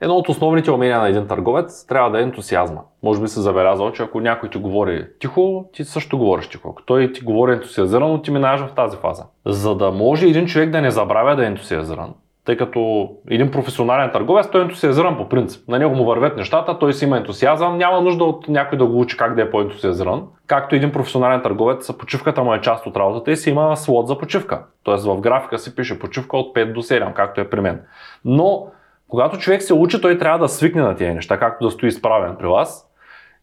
[0.00, 2.80] едно от основните умения на един търговец трябва да е ентусиазма.
[3.02, 6.68] Може би се забелязал, че ако някой ти говори тихо, ти също говориш тихо.
[6.70, 9.24] Ако той ти говори ентусиазирано, ти минаваш в тази фаза.
[9.46, 14.10] За да може един човек да не забравя да е ентусиазиран, тъй като един професионален
[14.12, 15.68] търговец, той е ентусиазиран по принцип.
[15.68, 19.00] На него му вървят нещата, той си има ентусиазъм, няма нужда от някой да го
[19.00, 20.22] учи как да е по-ентусиазиран.
[20.46, 24.18] Както един професионален търговец, почивката му е част от работата и си има слот за
[24.18, 24.62] почивка.
[24.82, 27.80] Тоест в графика си пише почивка от 5 до 7, както е при мен.
[28.24, 28.66] Но
[29.08, 32.36] когато човек се учи, той трябва да свикне на тези неща, както да стои изправен
[32.38, 32.90] при вас.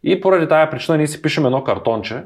[0.03, 2.23] И поради тая причина ние си пишем едно картонче,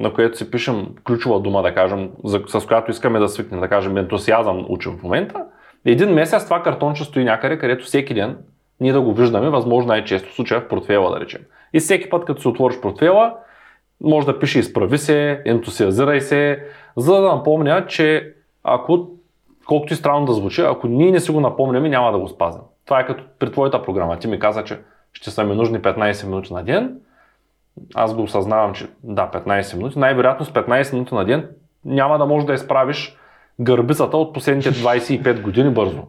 [0.00, 2.10] на което си пишем ключова дума, да кажем,
[2.46, 5.44] с която искаме да свикнем, да кажем, ентусиазъм учим в момента.
[5.84, 8.36] Един месец това картонче стои някъде, където всеки ден
[8.80, 11.40] ние да го виждаме, възможно най-често в случая в портфела, да речем.
[11.72, 13.34] И всеки път, като си отвориш портфела,
[14.00, 16.64] може да пише изправи се, ентусиазирай се,
[16.96, 18.32] за да напомня, че
[18.64, 19.10] ако,
[19.70, 22.60] колкото и странно да звучи, ако ние не си го напомняме, няма да го спазим.
[22.84, 24.18] Това е като при твоята програма.
[24.18, 24.78] Ти ми каза, че
[25.12, 26.96] ще са ми нужни 15 минути на ден.
[27.94, 29.98] Аз го осъзнавам, че да, 15 минути.
[29.98, 31.48] Най-вероятно с 15 минути на ден
[31.84, 33.16] няма да можеш да изправиш
[33.60, 36.02] гърбицата от последните 25 години бързо.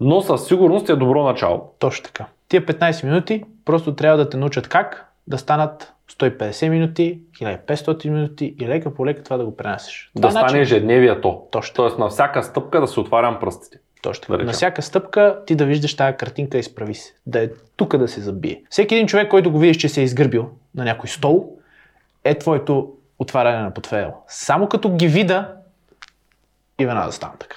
[0.00, 1.72] Но със сигурност е добро начало.
[1.78, 2.26] Точно така.
[2.48, 8.54] Тия 15 минути просто трябва да те научат как да станат 150 минути, 1500 минути
[8.60, 10.10] и лека по лека това да го пренасеш.
[10.16, 10.60] Да стане начин...
[10.60, 11.42] ежедневието.
[11.50, 11.74] Точно.
[11.74, 13.78] Тоест на всяка стъпка да се отварям пръстите.
[14.02, 17.14] Точно Да на всяка стъпка ти да виждаш тази картинка и справи се.
[17.26, 18.62] Да е тук да се забие.
[18.70, 21.52] Всеки един човек, който го видиш, че се е изгърбил на някой стол,
[22.24, 24.12] е твоето отваряне на портфейл.
[24.28, 25.54] Само като ги вида,
[26.78, 27.56] и веднага да стана така.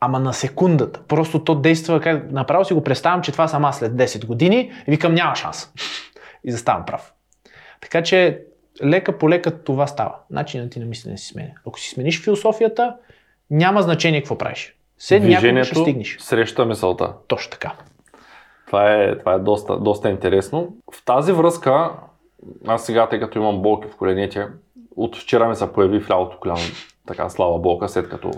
[0.00, 1.00] Ама на секундата.
[1.08, 4.90] Просто то действа, как направо си го представям, че това сама след 10 години и
[4.90, 5.72] викам няма шанс.
[6.44, 7.14] И заставам прав.
[7.80, 8.42] Така че
[8.84, 10.14] лека по лека това става.
[10.30, 11.50] Начинът ти на мислене си сменя.
[11.66, 12.96] Ако си смениш философията,
[13.50, 14.76] няма значение какво правиш.
[14.98, 16.16] След някога ще стигнеш.
[16.20, 17.12] среща мисълта.
[17.28, 17.72] Точно така.
[18.66, 20.76] Това е, това е доста, доста интересно.
[20.94, 21.90] В тази връзка,
[22.66, 24.46] аз сега, тъй като имам болки в коленете,
[24.96, 26.60] от вчера ми се появи в лявото коляно
[27.06, 28.30] така слава болка, след като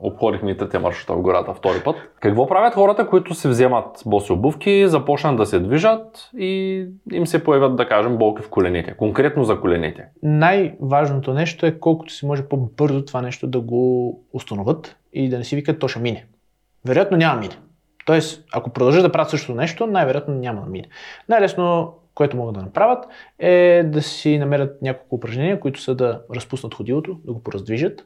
[0.00, 1.96] обходихме и трите маршрута в гората втори път.
[2.20, 7.44] Какво правят хората, които си вземат боси обувки, започнат да се движат и им се
[7.44, 8.94] появят, да кажем, болки в коленете?
[8.96, 10.04] Конкретно за коленете.
[10.22, 15.44] Най-важното нещо е колкото си може по-бързо това нещо да го установят и да не
[15.44, 16.26] си викат, то ще мине.
[16.86, 17.54] Вероятно няма мине.
[18.06, 20.86] Тоест, ако продължат да правят същото нещо, най-вероятно няма да мине.
[21.28, 23.04] Най-лесно което могат да направят,
[23.38, 28.04] е да си намерят няколко упражнения, които са да разпуснат ходилото, да го пораздвижат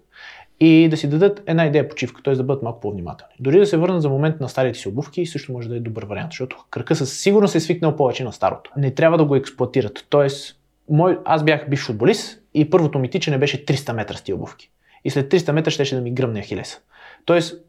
[0.60, 2.34] и да си дадат една идея почивка, т.е.
[2.34, 3.34] да бъдат малко по-внимателни.
[3.40, 6.04] Дори да се върнат за момент на старите си обувки, също може да е добър
[6.04, 8.70] вариант, защото кръка със сигурност е свикнал повече на старото.
[8.76, 10.06] Не трябва да го експлуатират.
[10.08, 14.34] Тоест, мой, аз бях бивш футболист и първото ми тичане беше 300 метра с тия
[14.34, 14.70] обувки.
[15.04, 16.78] И след 300 метра щеше да ми гръмне Ахилеса.
[17.24, 17.64] Тоест,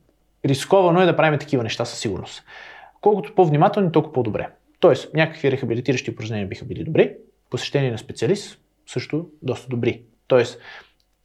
[0.45, 2.43] рисковано е да правим такива неща със сигурност.
[3.01, 4.47] Колкото по-внимателни, толкова по-добре.
[4.79, 7.13] Тоест, някакви рехабилитиращи упражнения биха били добри,
[7.49, 10.01] посещение на специалист също доста добри.
[10.27, 10.59] Тоест,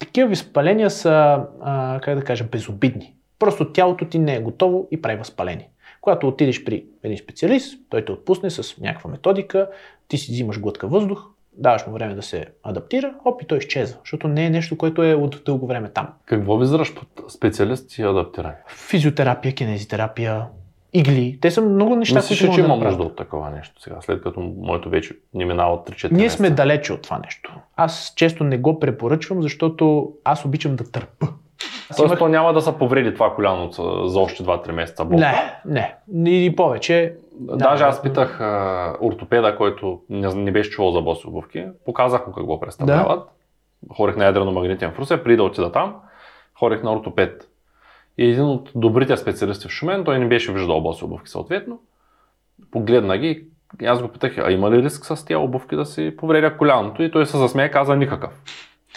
[0.07, 3.15] такива възпаления са, а, как да кажа, безобидни.
[3.39, 5.69] Просто тялото ти не е готово и прави възпаление.
[6.01, 9.69] Когато отидеш при един специалист, той те отпусне с някаква методика,
[10.09, 13.99] ти си взимаш глътка въздух, даваш му време да се адаптира, оп и той изчезва,
[14.05, 16.09] защото не е нещо, което е от дълго време там.
[16.27, 18.57] Какво визираш под специалист и адаптиране?
[18.69, 20.47] Физиотерапия, кинезитерапия,
[20.93, 21.39] игли.
[21.41, 24.23] Те са много неща, Мислиш, които че има да нужда от такова нещо сега, след
[24.23, 27.55] като моето вече не минава от 3-4 Ние сме далече от това нещо.
[27.77, 31.27] Аз често не го препоръчвам, защото аз обичам да търпа.
[31.97, 32.19] Тоест имах...
[32.19, 33.71] то няма да се повреди това коляно
[34.09, 35.53] за още 2-3 месеца болка?
[35.65, 36.31] Не, не.
[36.31, 37.15] И повече.
[37.35, 41.67] Даже да, аз питах а, ортопеда, който не, не беше чувал за боси обувки.
[41.87, 43.21] Показах му какво представляват.
[43.21, 43.95] Да.
[43.95, 45.95] Хорих на ядрено магнитен в Русе, преди да отида там.
[46.59, 47.49] Хорих на ортопед
[48.19, 51.81] и един от добрите специалисти в Шумен, той не беше виждал боси обувки съответно.
[52.71, 53.45] Погледна ги
[53.83, 57.03] и аз го питах, а има ли риск с тези обувки да си повредя коляното?
[57.03, 58.31] И той се засмея и каза никакъв.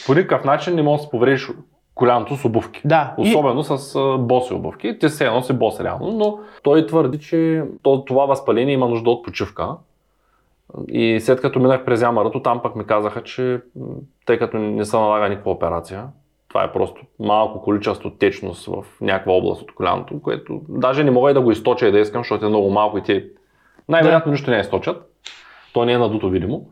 [0.06, 1.51] По никакъв начин не можеш да си повредиш
[1.95, 2.82] коляното с обувки.
[2.86, 3.15] Да.
[3.17, 3.63] Особено и...
[3.63, 4.99] с боси обувки.
[4.99, 7.63] Ти се носи бос реално, но той твърди, че
[8.06, 9.69] това възпаление има нужда от почивка.
[10.88, 13.62] И след като минах през ямарато, там пък ми казаха, че
[14.25, 16.08] тъй като не се налага никаква операция,
[16.56, 21.32] Това е просто малко количество течност в някаква област от коляното, което даже не мога
[21.32, 23.26] и да го източа и да искам, защото е много малко и те
[23.89, 24.98] най-вероятно нищо не източат.
[25.74, 26.70] То не е надуто видимо.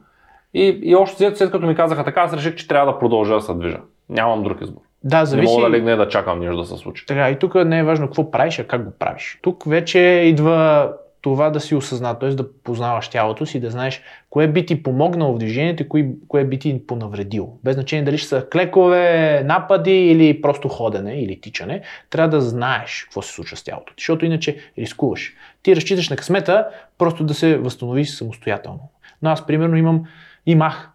[0.54, 3.34] И, и още след, след като ми казаха така, аз реших, че трябва да продължа
[3.34, 3.80] да се движа.
[4.10, 4.82] Нямам друг избор.
[5.04, 5.54] Да, зависи.
[5.54, 7.06] Не мога да легна и да чакам нещо да се случи.
[7.06, 9.40] Така, и тук не е важно какво правиш, а как го правиш.
[9.42, 10.92] Тук вече идва
[11.24, 12.30] това да си осъзнат, т.е.
[12.30, 16.60] да познаваш тялото си, да знаеш кое би ти помогнало в движението и кое, би
[16.60, 17.58] ти понавредило.
[17.64, 23.04] Без значение дали ще са клекове, напади или просто ходене или тичане, трябва да знаеш
[23.04, 25.34] какво се случва с тялото ти, защото иначе рискуваш.
[25.62, 28.90] Ти разчиташ на късмета просто да се възстановиш самостоятелно.
[29.22, 30.04] Но аз, примерно, имам,
[30.46, 30.90] имах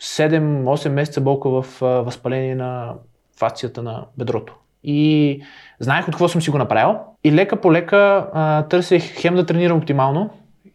[0.00, 2.94] 7-8 месеца болка в възпаление на
[3.38, 4.56] фасцията на бедрото.
[4.84, 5.40] И
[5.80, 6.96] знаех от какво съм си го направил.
[7.24, 10.30] И лека по лека а, търсех хем да тренирам оптимално,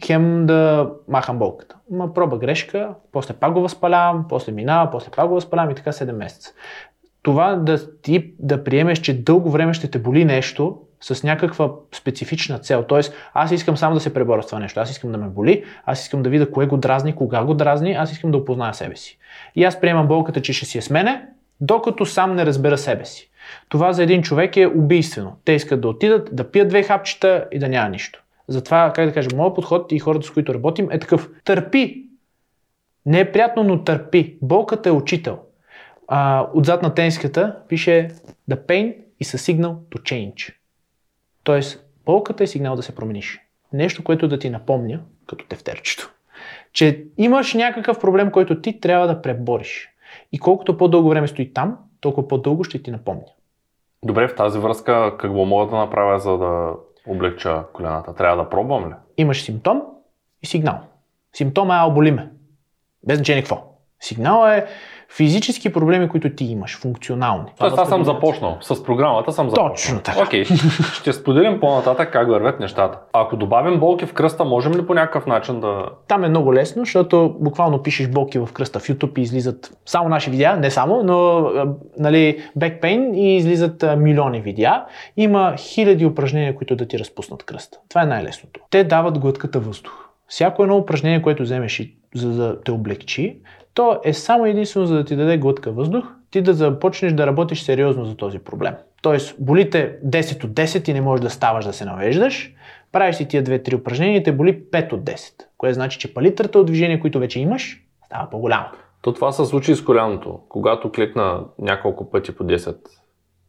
[0.06, 1.76] хем да махам болката.
[1.91, 5.91] Ма проба грешка, после пак го възпалявам, после минава, после пак го възпалявам и така
[5.91, 6.52] 7 месеца.
[7.22, 12.60] Това да ти да приемеш, че дълго време ще те боли нещо с някаква специфична
[12.60, 12.84] цел.
[12.88, 14.80] Тоест, аз искам само да се преборя с това нещо.
[14.80, 17.93] Аз искам да ме боли, аз искам да видя кое го дразни, кога го дразни,
[17.93, 19.17] аз искам да опозная себе си.
[19.56, 21.26] И аз приемам болката, че ще си е с мене,
[21.62, 23.28] докато сам не разбера себе си.
[23.69, 25.35] Това за един човек е убийствено.
[25.45, 28.23] Те искат да отидат, да пият две хапчета и да няма нищо.
[28.47, 31.29] Затова, как да кажа, моят подход и хората, с които работим, е такъв.
[31.43, 32.05] Търпи.
[33.05, 34.38] Не е приятно, но търпи.
[34.41, 35.39] Болката е учител.
[36.07, 38.09] А, отзад на тениската пише
[38.49, 40.53] The pain is a signal to change.
[41.43, 43.39] Тоест, болката е сигнал да се промениш.
[43.73, 46.12] Нещо, което да ти напомня, като тефтерчето,
[46.73, 49.89] че имаш някакъв проблем, който ти трябва да пребориш.
[50.31, 53.25] И колкото по-дълго време стои там, толкова по-дълго ще ти напомня.
[54.03, 56.73] Добре, в тази връзка какво мога да направя, за да
[57.07, 58.15] облегча колената?
[58.15, 58.93] Трябва да пробвам ли?
[59.17, 59.81] Имаш симптом
[60.41, 60.79] и сигнал.
[61.33, 62.31] Симптома е алболиме.
[63.03, 63.63] Без значение какво.
[63.99, 64.65] Сигнал е
[65.12, 67.50] физически проблеми, които ти имаш, функционални.
[67.60, 68.58] Тоест аз съм започнал.
[68.62, 69.69] С програмата съм започнал.
[69.69, 70.22] Точно така.
[70.22, 70.93] Окей, okay.
[71.00, 73.00] ще споделим по-нататък как вървят нещата.
[73.13, 75.86] Ако добавим болки в кръста, можем ли по някакъв начин да...
[76.08, 80.10] Там е много лесно, защото буквално пишеш болки в кръста в YouTube и излизат само
[80.10, 81.50] наши видеа, не само, но
[81.98, 84.84] нали, pain и излизат милиони видеа.
[85.17, 87.78] Има хиляди упражнения, които да ти разпуснат кръста.
[87.89, 88.60] Това е най-лесното.
[88.69, 90.10] Те дават глътката въздух.
[90.28, 93.39] Всяко едно упражнение, което вземеш и за да те облегчи,
[93.73, 97.62] то е само единствено за да ти даде глътка въздух, ти да започнеш да работиш
[97.62, 98.73] сериозно за този проблем.
[99.01, 102.53] Тоест, болите 10 от 10 и не можеш да ставаш да се навеждаш,
[102.91, 106.60] правиш си тия 2-3 упражнения и те боли 5 от 10, което значи, че палитрата
[106.60, 108.71] от движение, които вече имаш, става по-голяма.
[109.01, 110.39] То това се случи с коляното.
[110.49, 112.77] Когато клекна няколко пъти по 10,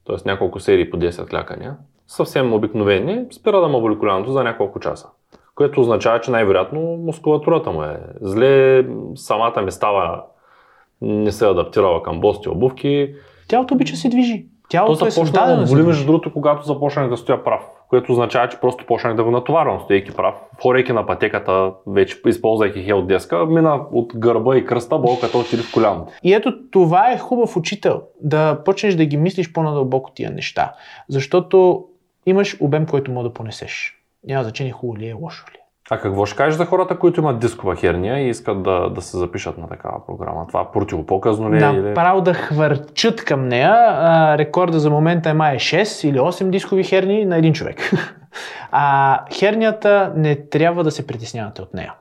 [0.06, 0.16] т.е.
[0.26, 5.08] няколко серии по 10 клякания, съвсем обикновени, спира да му боли коляното за няколко часа
[5.60, 10.22] което означава, че най-вероятно мускулатурата му е зле, самата ми става,
[11.02, 13.14] не се е адаптирала към бости обувки.
[13.48, 14.46] Тялото обича се движи.
[14.68, 18.48] Тялото То е започна да боли между другото, когато започнах да стоя прав, което означава,
[18.48, 20.34] че просто почнах да го натоварвам, стоейки прав.
[20.62, 25.72] Хорейки на пътеката, вече използвайки хел деска, мина от гърба и кръста, болката отиде в
[25.74, 26.12] коляното.
[26.22, 30.72] И ето това е хубав учител, да почнеш да ги мислиш по-надълбоко тия неща,
[31.08, 31.84] защото
[32.26, 33.99] имаш обем, който мога да понесеш.
[34.24, 35.60] Няма значение хубаво ли е, лошо ли е.
[35.92, 39.16] А какво ще кажеш за хората, които имат дискова херния и искат да, да се
[39.16, 40.46] запишат на такава програма?
[40.48, 41.60] Това противопоказно ли е?
[41.60, 41.94] Да, или...
[41.94, 43.74] право да хвърчат към нея.
[43.74, 47.92] А, рекорда за момента е май 6 или 8 дискови херни на един човек.
[48.72, 51.94] А хернията не трябва да се притеснявате от нея.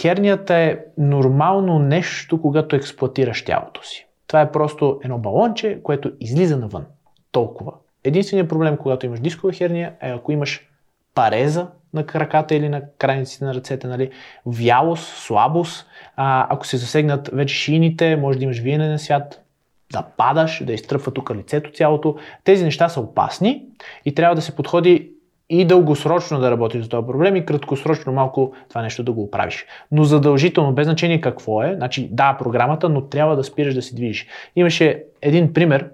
[0.00, 4.06] Хернията е нормално нещо, когато експлуатираш тялото си.
[4.26, 6.84] Това е просто едно балонче, което излиза навън.
[7.32, 7.72] Толкова.
[8.04, 10.68] Единственият проблем, когато имаш дискова херния, е ако имаш
[11.14, 14.10] пареза на краката или на крайниците на ръцете, нали?
[14.46, 19.44] вялост, слабост, а, ако се засегнат вече шините, може да имаш виене на свят,
[19.92, 22.16] да падаш, да изтръпва тук лицето цялото.
[22.44, 23.62] Тези неща са опасни
[24.04, 25.10] и трябва да се подходи
[25.50, 29.66] и дългосрочно да работиш за този проблем и краткосрочно малко това нещо да го оправиш.
[29.92, 33.94] Но задължително, без значение какво е, значи да, програмата, но трябва да спираш да се
[33.94, 34.26] движиш.
[34.56, 35.90] Имаше един пример,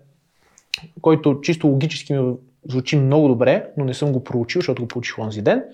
[1.00, 2.34] който чисто логически ми
[2.68, 5.64] звучи много добре, но не съм го проучил, защото го получих онзи ден.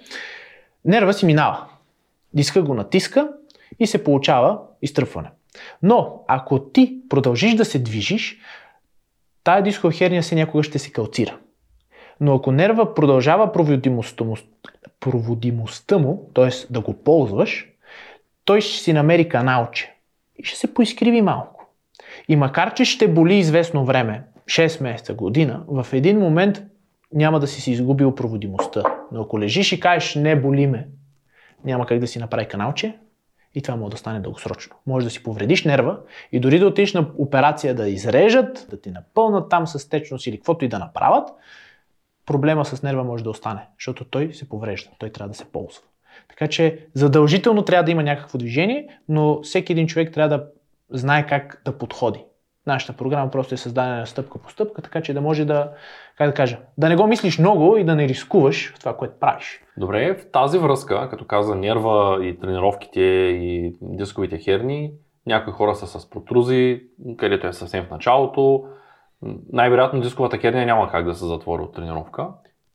[0.84, 1.66] Нерва си минава.
[2.34, 3.28] Диска го натиска
[3.78, 5.30] и се получава изтръпване.
[5.82, 8.38] Но ако ти продължиш да се движиш,
[9.44, 11.38] тая дискова херния се някога ще се калцира.
[12.20, 14.36] Но ако нерва продължава проводимостта му,
[15.00, 16.50] проводимостта му т.е.
[16.72, 17.68] да го ползваш,
[18.44, 19.94] той ще си намери каналче
[20.36, 21.68] и ще се поизкриви малко.
[22.28, 26.62] И макар, че ще боли известно време, 6 месеца, година, в един момент
[27.14, 28.82] няма да си си изгубил проводимостта.
[29.12, 30.88] Но ако лежиш и кажеш не боли ме,
[31.64, 32.98] няма как да си направи каналче
[33.54, 34.76] И това може да стане дългосрочно.
[34.86, 35.98] Може да си повредиш нерва
[36.32, 40.36] и дори да отидеш на операция да изрежат, да ти напълнат там с течност или
[40.36, 41.28] каквото и да направят,
[42.26, 45.82] проблема с нерва може да остане, защото той се поврежда, той трябва да се ползва.
[46.28, 50.46] Така че задължително трябва да има някакво движение, но всеки един човек трябва да
[50.90, 52.24] знае как да подходи.
[52.66, 55.72] Нашата програма просто е създадена стъпка по стъпка, така че да може да,
[56.16, 59.18] как да кажа, да не го мислиш много и да не рискуваш в това, което
[59.20, 59.62] правиш.
[59.76, 64.92] Добре, в тази връзка, като каза нерва и тренировките и дисковите херни,
[65.26, 66.82] някои хора са с протрузи,
[67.16, 68.64] където е съвсем в началото.
[69.52, 72.28] Най-вероятно дисковата херния няма как да се затвори от тренировка.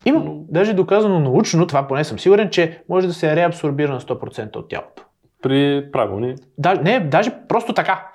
[0.06, 0.36] Има, но...
[0.50, 4.70] даже доказано научно, това поне съм сигурен, че може да се реабсорбира на 100% от
[4.70, 5.04] тялото.
[5.42, 6.36] При правилни.
[6.58, 8.12] Да, не, даже просто така.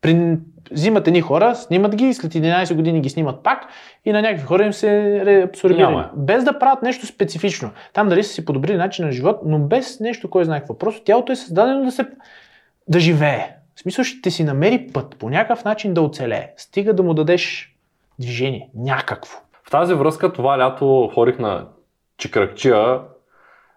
[0.00, 0.38] При,
[0.70, 3.66] взимат едни хора, снимат ги, след 11 години ги снимат пак
[4.04, 6.10] и на някакви хора им се реабсорбира.
[6.16, 7.70] Без да правят нещо специфично.
[7.92, 10.78] Там дали са си подобрили начин на живот, но без нещо, кой знае какво.
[10.78, 12.06] Просто тялото е създадено да се
[12.88, 13.54] да живее.
[13.74, 16.52] В смисъл ще си намери път по някакъв начин да оцелее.
[16.56, 17.74] Стига да му дадеш
[18.18, 18.70] движение.
[18.74, 19.38] Някакво.
[19.66, 21.66] В тази връзка това лято ходих на
[22.18, 23.00] Чикракчия.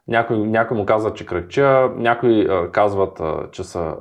[0.08, 3.96] Някой, някой му казва Чикракчия, някои а, казват, а, че са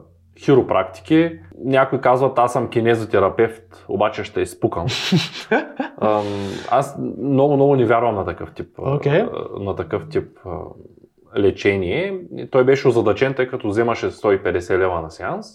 [0.44, 4.86] хиропрактики, някои казват аз съм кинезотерапевт, обаче ще изпукам.
[6.70, 9.28] аз много, много не вярвам на такъв тип, okay.
[9.60, 10.38] на такъв тип
[11.36, 12.20] лечение.
[12.50, 15.46] Той беше озадачен, тъй като вземаше 150 лева на сеанс.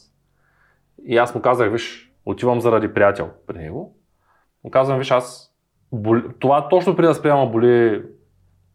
[1.05, 3.95] И аз му казах, виж, отивам заради приятел при него.
[4.63, 5.55] Му казвам, виж, аз
[5.91, 6.23] боли...
[6.39, 8.01] това точно преди да спря боли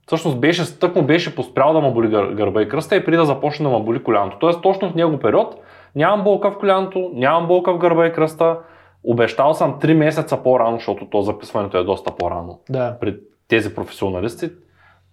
[0.07, 3.25] Всъщност беше, тък му беше поспрял да ме боли гърба и кръста и преди да
[3.25, 4.39] започне да ме боли коляното.
[4.39, 5.55] Тоест точно в него период
[5.97, 8.59] нямам болка в коляното, нямам болка в гърба и кръста.
[9.05, 12.61] Обещал съм 3 месеца по-рано, защото то записването е доста по-рано.
[12.71, 12.97] Да.
[13.01, 13.17] При
[13.49, 14.51] тези професионалисти,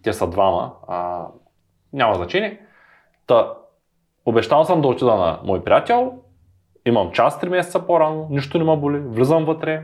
[0.04, 1.26] те са двама, а,
[1.94, 2.60] няма значение.
[3.28, 3.54] Та,
[4.26, 6.14] обещал съм да отида на мой приятел,
[6.86, 9.84] имам час 3 месеца по-рано, нищо не ме боли, влизам вътре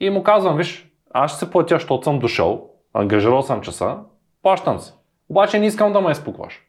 [0.00, 3.98] и му казвам, виж, аз ще се платя, защото съм дошъл, ангажирал съм часа,
[4.42, 4.94] плащам се.
[5.28, 6.60] Обаче не искам да ме изпукваш.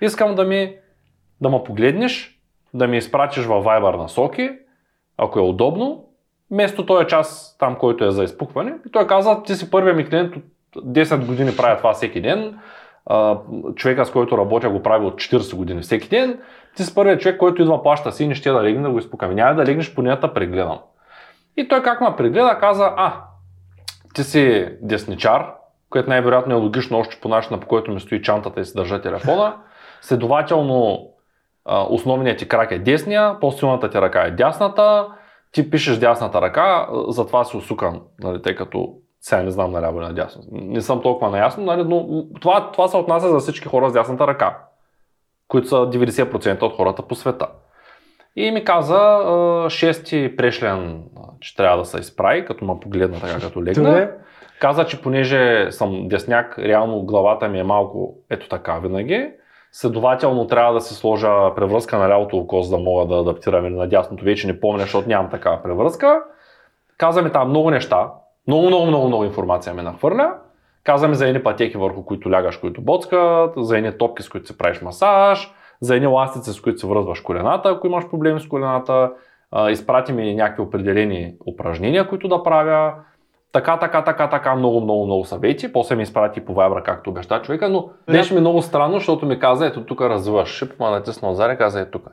[0.00, 0.76] Искам да ми
[1.42, 2.40] да ме погледнеш,
[2.74, 4.50] да ми изпратиш във Viber насоки,
[5.18, 6.04] ако е удобно,
[6.50, 8.74] вместо този час там, който е за изпукване.
[8.88, 10.44] И той каза, ти си първият ми клиент от
[10.76, 12.58] 10 години правя това всеки ден,
[13.74, 16.38] човека с който работя го прави от 40 години всеки ден,
[16.76, 18.98] ти си първият човек, който идва плаща си и не ще да легне да го
[18.98, 19.34] изпукаме.
[19.34, 20.78] Няма да легнеш, поне да прегледам.
[21.56, 23.12] И той как ме прегледа, каза, а,
[24.14, 25.46] ти си десничар,
[25.90, 29.02] което най-вероятно е логично още по начина, по който ми стои чантата и си държа
[29.02, 29.56] телефона.
[30.00, 31.08] Следователно,
[31.66, 35.08] основният ти крак е десния, по-силната ти ръка е дясната,
[35.52, 40.06] ти пишеш дясната ръка, затова си усукан, нали, тъй като сега не знам наляво или
[40.06, 40.42] надясно.
[40.52, 44.26] Не съм толкова наясно, нали, но това, това се отнася за всички хора с дясната
[44.26, 44.58] ръка,
[45.48, 47.46] които са 90% от хората по света.
[48.36, 49.20] И ми каза,
[49.68, 51.04] шести прешлен,
[51.40, 54.10] че трябва да се изправи, като ме погледна така, като легна.
[54.60, 59.30] Каза, че понеже съм десняк, реално главата ми е малко ето така винаги.
[59.72, 63.74] Следователно трябва да се сложа превръзка на лявото око, за да мога да адаптирам или
[63.74, 64.24] на дясното.
[64.24, 66.22] Вече не помня, защото нямам такава превръзка.
[66.98, 68.10] Каза ми там много неща.
[68.46, 70.34] Много, много, много, много информация ме нахвърля.
[70.84, 74.46] Каза ми за едни пътеки, върху които лягаш, които боцкат, за едни топки, с които
[74.46, 78.48] се правиш масаж, за едни ластици, с които се връзваш колената, ако имаш проблеми с
[78.48, 79.12] колената.
[79.68, 82.94] Изпрати ми някакви определени упражнения, които да правя
[83.52, 85.72] така, така, така, така, много, много, много съвети.
[85.72, 89.38] После ми изпрати по Viber, както обеща човека, но беше ми много странно, защото ми
[89.38, 92.08] каза, ето тук развиваш шип, ма натисна отзаре, каза, ето тук.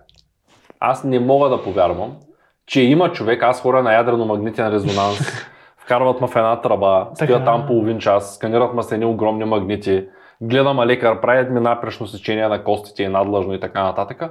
[0.79, 2.15] Аз не мога да повярвам,
[2.65, 5.19] че има човек, аз хора на ядрено-магнитен резонанс,
[5.77, 10.07] вкарват ме в една тръба, стоят там половин час, сканират ме с едни огромни магнити,
[10.41, 14.23] гледам лекар, правят ми напрешно сечение на костите и надлъжно и така нататък.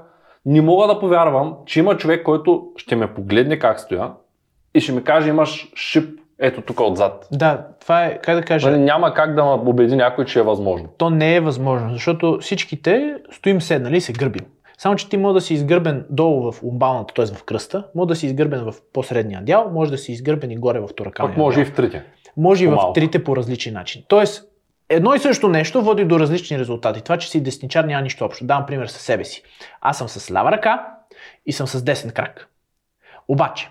[0.46, 4.12] Не мога да повярвам, че има човек, който ще ме погледне как стоя
[4.74, 7.28] и ще ми каже, имаш шип ето тук отзад.
[7.32, 8.70] Да, това е, как да кажа...
[8.70, 10.88] Нали, няма как да ме убеди някой, че е възможно.
[10.98, 14.46] То не е възможно, защото всичките стоим седнали и се гърбим.
[14.78, 17.26] Само, че ти може да си изгърбен долу в умбалната, т.е.
[17.26, 20.80] в кръста, може да си изгърбен в посредния дял, може да си изгърбен и горе
[20.80, 21.62] в туракалния Пък може дял.
[21.62, 22.04] и в трите.
[22.36, 24.02] Може и в трите по различен начин.
[24.08, 24.48] Тоест,
[24.88, 27.02] едно и също нещо води до различни резултати.
[27.02, 28.46] Това, че си десничар няма нищо общо.
[28.46, 29.42] Давам пример със себе си.
[29.80, 30.86] Аз съм с лява ръка
[31.46, 32.48] и съм с десен крак.
[33.28, 33.70] Обаче,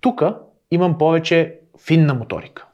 [0.00, 0.22] тук
[0.70, 1.54] имам повече
[1.86, 2.66] финна моторика.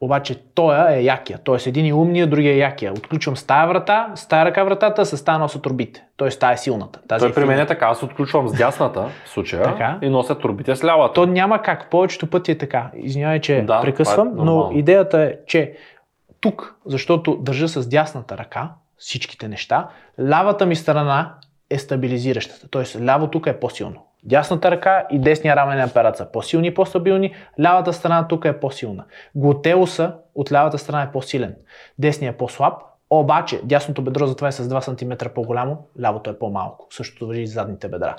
[0.00, 1.38] Обаче тоя е якия.
[1.38, 1.68] Т.е.
[1.68, 2.92] един е умния, другия е якия.
[2.92, 6.04] Отключвам с тая врата, с тая ръка вратата, с тая носа турбите.
[6.16, 6.28] Т.е.
[6.28, 7.00] тая е силната.
[7.08, 7.86] Тази Той е при мен е така.
[7.86, 9.98] Аз отключвам с дясната в случая така.
[10.02, 11.14] и нося турбите с лявата.
[11.14, 11.90] То няма как.
[11.90, 12.90] Повечето пъти е така.
[12.96, 15.76] Извинявай, че прекъсвам, е но идеята е, че
[16.40, 19.88] тук, защото държа с дясната ръка, всичките неща.
[20.20, 21.34] Лявата ми страна
[21.70, 23.04] е стабилизиращата, т.е.
[23.04, 24.06] ляво тук е по-силно.
[24.26, 29.04] Дясната ръка и десния рамен апарат са по-силни и по-стабилни, лявата страна тук е по-силна.
[29.34, 31.54] Глутеуса от лявата страна е по-силен,
[31.98, 32.74] десния е по-слаб,
[33.10, 36.86] обаче дясното бедро затова е с 2 см по-голямо, лявото е по-малко.
[36.90, 38.16] Същото въжи и задните бедра.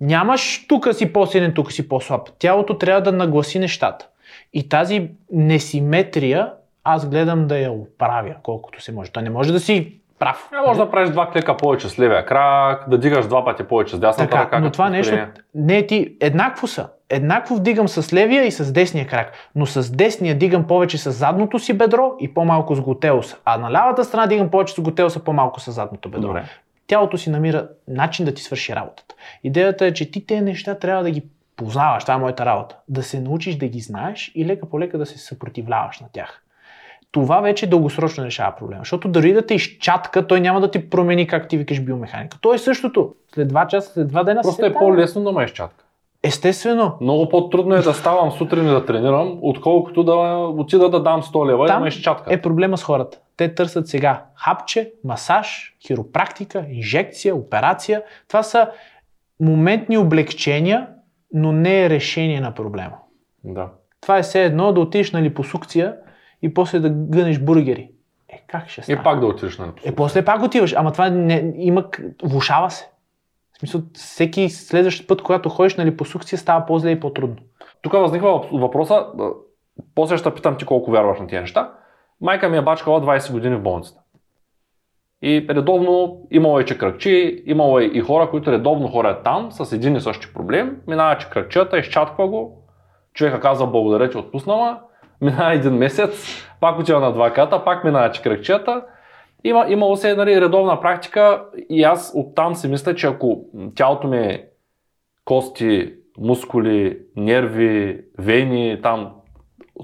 [0.00, 2.28] Нямаш тук си по-силен, тук си по-слаб.
[2.38, 4.08] Тялото трябва да нагласи нещата.
[4.52, 6.52] И тази несиметрия
[6.84, 9.10] аз гледам да я оправя колкото се може.
[9.10, 10.48] Той не може да си прав.
[10.52, 13.96] Не, може да правиш два клика повече с левия крак, да дигаш два пъти повече
[13.96, 14.60] с дясната Така, ръка.
[14.60, 15.18] но това нещо
[15.54, 16.16] не е ти.
[16.20, 16.88] Еднакво са.
[17.10, 19.32] Еднакво вдигам с левия и с десния крак.
[19.54, 23.36] Но с десния дигам повече с задното си бедро и по-малко с глутеуса.
[23.44, 26.26] А на лявата страна дигам повече с глутеуса, по-малко с задното бедро.
[26.26, 26.44] Добре.
[26.86, 29.14] Тялото си намира начин да ти свърши работата.
[29.44, 31.22] Идеята е, че ти тези неща трябва да ги
[31.56, 32.04] познаваш.
[32.04, 32.76] Това е моята работа.
[32.88, 36.43] Да се научиш да ги знаеш и лека по лека да се съпротивляваш на тях.
[37.14, 38.80] Това вече дългосрочно решава проблема.
[38.80, 42.38] Защото дори да те изчатка, той няма да ти промени как ти викаш биомеханика.
[42.40, 43.14] То е същото.
[43.34, 45.84] След два часа, след два дена Просто е по-лесно да ме изчатка.
[46.22, 46.96] Естествено.
[47.00, 50.12] Много по-трудно е да ставам сутрин и да тренирам, отколкото да
[50.56, 52.34] отида да дам 100 лева и да Там ме изчатка.
[52.34, 53.18] е проблема с хората.
[53.36, 58.02] Те търсят сега хапче, масаж, хиропрактика, инжекция, операция.
[58.28, 58.70] Това са
[59.40, 60.88] моментни облегчения,
[61.34, 62.96] но не е решение на проблема.
[63.44, 63.68] Да.
[64.00, 65.94] Това е все едно да отидеш на липосукция
[66.44, 67.90] и после да гънеш бургери.
[68.28, 69.02] Е, как ще И стане?
[69.02, 71.84] пак да отидеш на Е, после пак отиваш, ама това не, има,
[72.22, 72.90] влушава се.
[73.52, 77.36] В смисъл, всеки следващ път, когато ходиш на липосукция, става по-зле и по-трудно.
[77.82, 79.06] Тук възниква въп- въпроса,
[79.94, 81.72] после ще питам ти колко вярваш на тия неща.
[82.20, 84.00] Майка ми е бачкала 20 години в болницата.
[85.22, 89.96] И редовно имало е чекръкчи, имало е и хора, които редовно ходят там с един
[89.96, 90.80] и същи проблем.
[90.86, 92.64] Минава чекръкчета, изчатква го,
[93.14, 94.80] човека казва благодаря, че отпуснала,
[95.20, 98.82] минава един месец, пак отива на два ката, пак минава чекръкчета.
[99.44, 103.44] Има, имало се нали, редовна практика и аз оттам си мисля, че ако
[103.74, 104.46] тялото ми е
[105.24, 109.12] кости, мускули, нерви, вени, там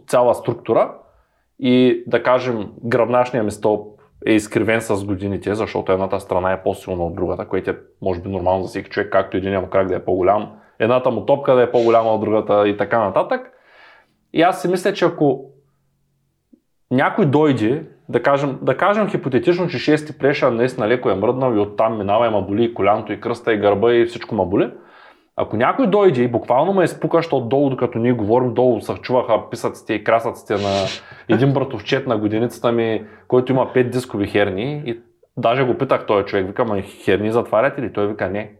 [0.06, 0.94] цяла структура
[1.58, 7.04] и да кажем гръбначният ми стълб е изкривен с годините, защото едната страна е по-силна
[7.04, 9.96] от другата, което е може би нормално за всеки човек, както един му крак да
[9.96, 13.52] е по-голям, едната му топка да е по-голяма от другата и така нататък.
[14.32, 15.44] И аз си мисля, че ако
[16.90, 21.58] някой дойде, да кажем, да кажем хипотетично, че шести преша наистина леко е мръднал и
[21.58, 24.70] оттам минава и ма боли и коляното, и кръста, и гърба, и всичко ма боли.
[25.36, 29.50] Ако някой дойде и буквално ме изпука, защото долу, докато ние говорим, долу се чуваха
[29.50, 30.86] писъците и красъците на
[31.28, 35.00] един братовчет на годиницата ми, който има 5 дискови херни и
[35.36, 37.92] даже го питах този човек, вика, ма херни затваряте ли?
[37.92, 38.52] Той вика, не.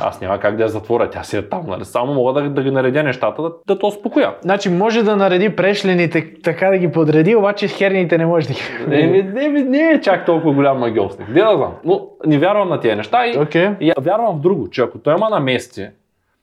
[0.00, 1.84] Аз няма как да я затворя, тя си е там, нали?
[1.84, 4.34] Само мога да, да ги наредя нещата, да, да то успокоя.
[4.40, 8.60] Значи може да нареди прешлените така да ги подреди, обаче херните не може да ги
[8.88, 11.28] Не, не, не, не е чак толкова голям магиосник.
[11.28, 11.72] Не да знам.
[11.84, 13.70] Но не вярвам на тия неща и, Окей.
[13.80, 15.88] и вярвам в друго, че ако той има намести,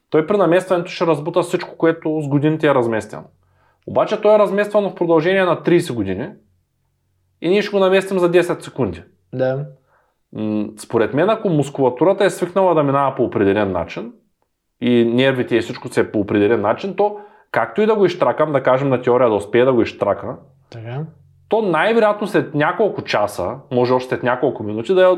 [0.10, 3.24] той при наместването ще разбута всичко, което с годините е разместено.
[3.88, 6.30] Обаче той е размествано в продължение на 30 години
[7.42, 9.04] и ние ще го наместим за 10 секунди.
[9.34, 9.66] Да.
[10.78, 14.14] Според мен, ако мускулатурата е свикнала да минава по определен начин
[14.82, 17.18] и нервите и всичко се е по определен начин, то
[17.52, 20.36] както и да го изтракам, да кажем на теория да успее да го изтрака,
[20.70, 21.06] Така.
[21.50, 25.18] то най-вероятно след няколко часа, може още след няколко минути да е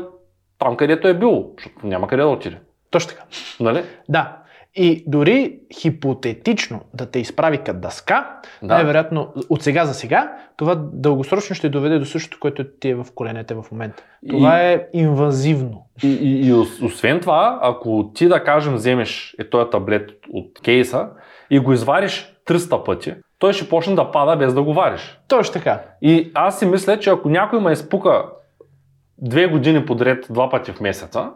[0.58, 2.58] там където е било, защото няма къде да отиде.
[2.90, 3.22] Точно така.
[3.60, 3.82] Нали?
[4.08, 4.36] Да.
[4.74, 8.26] И дори хипотетично да те изправи като дъска,
[8.62, 8.74] Да.
[8.74, 13.06] най-вероятно от сега за сега, това дългосрочно ще доведе до същото, което ти е в
[13.14, 14.02] коленете в момента.
[14.28, 15.86] Това е инвазивно.
[16.02, 20.60] И, и, и ос- освен това, ако ти да кажем вземеш е този таблет от
[20.64, 21.08] кейса
[21.50, 25.18] и го извариш 300 пъти, той ще почне да пада без да го вариш.
[25.28, 25.80] Точно така.
[26.02, 28.24] И аз си мисля, че ако някой ме изпука
[29.18, 31.30] две години подред, два пъти в месеца,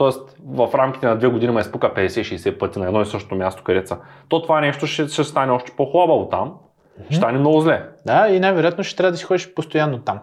[0.00, 0.34] т.е.
[0.46, 3.88] в рамките на две години ме изпука 50-60 пъти на едно и също място, където
[3.88, 3.98] са,
[4.28, 6.54] то това нещо ще, ще стане още по-хубаво там,
[7.06, 7.82] ще стане много зле.
[8.06, 10.20] Да, и най-вероятно ще трябва да си ходиш постоянно там.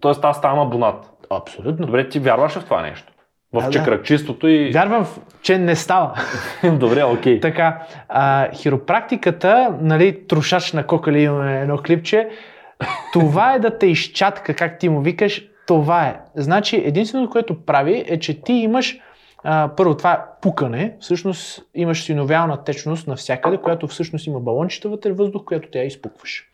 [0.00, 1.10] Тоест аз ставам абонат.
[1.30, 1.86] Абсолютно.
[1.86, 3.12] Добре, ти вярваш ли в това нещо?
[3.52, 3.70] В Да, да.
[3.70, 4.70] чекръкчистото и...
[4.72, 5.06] Вярвам,
[5.42, 6.14] че не става.
[6.72, 7.40] Добре, окей.
[7.40, 12.28] така, а, хиропрактиката, нали, трошач на кокали имаме едно клипче,
[13.12, 16.20] това е да те изчатка, как ти му викаш, това е.
[16.34, 18.98] Значи, единственото, което прави е, че ти имаш
[19.44, 20.96] а, първо, това е пукане.
[21.00, 26.50] Всъщност имаш синовиална течност навсякъде, която всъщност има балончета вътре въздух, която тя изпукваш.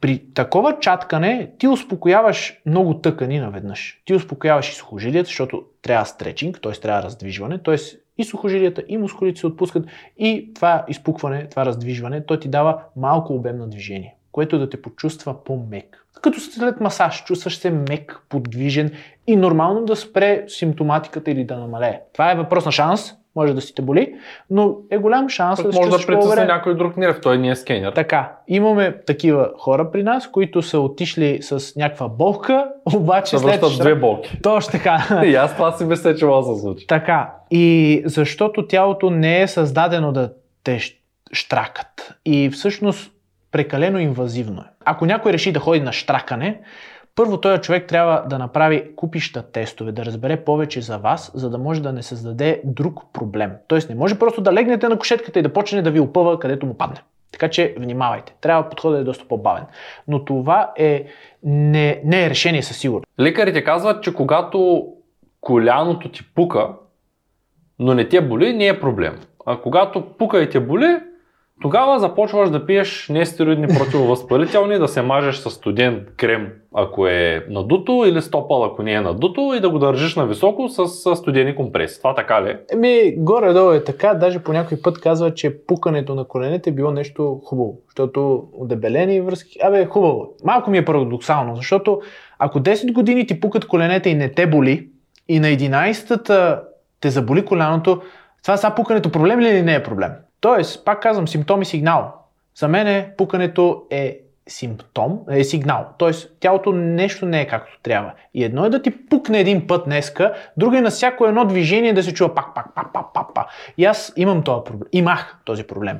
[0.00, 4.02] При такова чаткане ти успокояваш много тъкани наведнъж.
[4.04, 6.72] Ти успокояваш и сухожилията, защото трябва стречинг, т.е.
[6.72, 7.76] трябва раздвижване, т.е.
[8.18, 9.86] и сухожилията, и мускулите се отпускат
[10.18, 14.14] и това изпукване, това раздвижване, то ти дава малко обем на движение.
[14.32, 16.06] Което да те почувства по-мек.
[16.22, 18.90] Като след масаж, чувстваш се мек, подвижен
[19.26, 22.00] и нормално да спре симптоматиката или да намалее.
[22.12, 24.14] Това е въпрос на шанс, може да си те боли,
[24.50, 27.56] но е голям шанс да се Може да притисне някой друг нерв, той не е
[27.56, 27.92] скенер.
[27.92, 33.60] Така, имаме такива хора при нас, които са отишли с някаква болка, обаче Се след...
[33.60, 34.38] връщат две болки.
[34.42, 35.22] Точно така.
[35.24, 36.86] И аз това си мисля, че може да се случи.
[36.86, 37.32] Така.
[37.50, 40.32] И защото тялото не е създадено да
[40.64, 40.80] те
[41.32, 42.14] штракат.
[42.24, 43.12] И всъщност
[43.52, 44.64] прекалено инвазивно е.
[44.84, 46.60] Ако някой реши да ходи на штракане,
[47.14, 51.58] първо този човек трябва да направи купища тестове, да разбере повече за вас, за да
[51.58, 53.52] може да не създаде друг проблем.
[53.68, 56.66] Тоест не може просто да легнете на кошетката и да почне да ви опъва където
[56.66, 57.02] му падне.
[57.32, 58.34] Така че внимавайте.
[58.40, 59.64] Трябва подходът е доста по-бавен.
[60.08, 61.06] Но това е,
[61.42, 63.06] не, не е решение със сигурност.
[63.20, 64.86] Лекарите казват, че когато
[65.40, 66.68] коляното ти пука,
[67.78, 69.18] но не те боли, не е проблем.
[69.46, 71.00] А когато пука и те боли,
[71.62, 78.04] тогава започваш да пиеш нестероидни противовъзпалителни, да се мажеш с студен крем, ако е надуто,
[78.06, 81.98] или стопал, ако не е надуто, и да го държиш на високо с студени компреси.
[81.98, 82.50] Това така ли?
[82.50, 82.58] е?
[82.72, 84.14] Еми, горе-долу е така.
[84.14, 87.78] Даже по някой път казва, че пукането на коленете е било нещо хубаво.
[87.88, 89.58] Защото дебелени връзки...
[89.62, 90.28] Абе, хубаво.
[90.44, 92.00] Малко ми е парадоксално, защото
[92.38, 94.88] ако 10 години ти пукат коленете и не те боли,
[95.28, 96.62] и на 11-та
[97.00, 98.02] те заболи коляното,
[98.42, 100.10] това са пукането проблем ли или не е проблем?
[100.40, 102.12] Тоест, пак казвам, симптом и сигнал.
[102.54, 105.86] За мен е, пукането е симптом, е сигнал.
[105.98, 108.12] Тоест, тялото нещо не е както трябва.
[108.34, 111.92] И едно е да ти пукне един път днеска, друго е на всяко едно движение
[111.92, 113.46] да се чува пак, пак, пак, пак, пак, пак.
[113.78, 114.88] И аз имам този проблем.
[114.92, 115.98] Имах този проблем.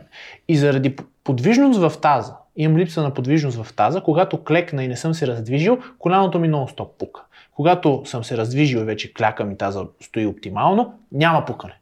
[0.48, 4.96] И заради подвижност в таза, имам липса на подвижност в таза, когато клекна и не
[4.96, 7.22] съм се раздвижил, коляното ми много-стоп пука.
[7.56, 11.79] Когато съм се раздвижил и вече клякам и таза стои оптимално, няма пукане.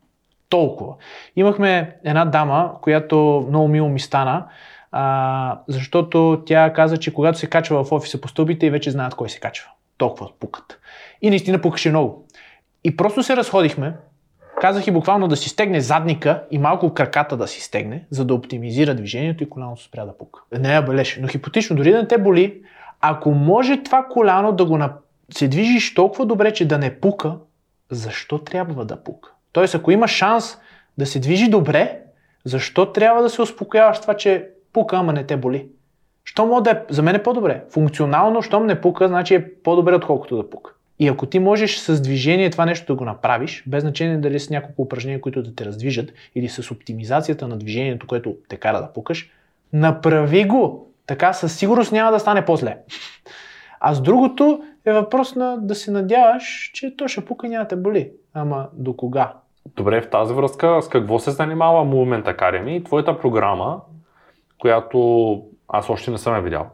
[0.48, 0.94] Толкова.
[1.36, 4.46] Имахме една дама, която много мило ми стана,
[4.92, 9.14] а, защото тя каза, че когато се качва в офиса по стълбите и вече знаят
[9.14, 9.70] кой се качва.
[9.98, 10.80] Толкова пукат.
[11.22, 12.26] И наистина пукаше много.
[12.84, 13.94] И просто се разходихме,
[14.60, 18.34] казах и буквално да си стегне задника и малко краката да си стегне, за да
[18.34, 20.40] оптимизира движението и коляното спря да пука.
[20.58, 22.62] Не я белеше, но хипотично, дори да не те боли,
[23.00, 24.92] ако може това коляно да го на...
[25.30, 27.36] се движиш толкова добре, че да не пука,
[27.90, 29.30] защо трябва да пука?
[29.52, 30.58] Тоест, ако има шанс
[30.98, 32.00] да се движи добре,
[32.44, 35.68] защо трябва да се успокояваш това, че пука, ама не те боли?
[36.24, 37.64] Що може да е, за мен е по-добре.
[37.70, 40.72] Функционално, щом не пука, значи е по-добре, отколкото да пука.
[40.98, 44.50] И ако ти можеш с движение това нещо да го направиш, без значение дали с
[44.50, 48.92] няколко упражнения, които да те раздвижат, или с оптимизацията на движението, което те кара да
[48.92, 49.30] пукаш,
[49.72, 50.90] направи го.
[51.06, 52.76] Така със сигурност няма да стане по-зле.
[53.80, 57.64] А с другото е въпрос на да се надяваш, че то ще пука и няма
[57.64, 58.10] да те боли.
[58.38, 59.32] Ама до кога?
[59.76, 63.80] Добре, в тази връзка, с какво се занимава Movement Academy и твоята програма,
[64.58, 66.66] която аз още не съм я видял.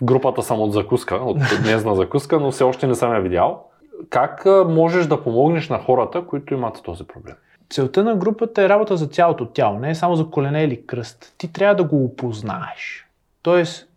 [0.00, 3.20] В групата съм от закуска, от днес на закуска, но все още не съм я
[3.20, 3.64] видял.
[4.10, 7.34] Как можеш да помогнеш на хората, които имат този проблем?
[7.70, 11.34] Целта на групата е работа за цялото тяло, не е само за колене или кръст.
[11.38, 13.08] Ти трябва да го опознаеш.
[13.42, 13.88] Тоест,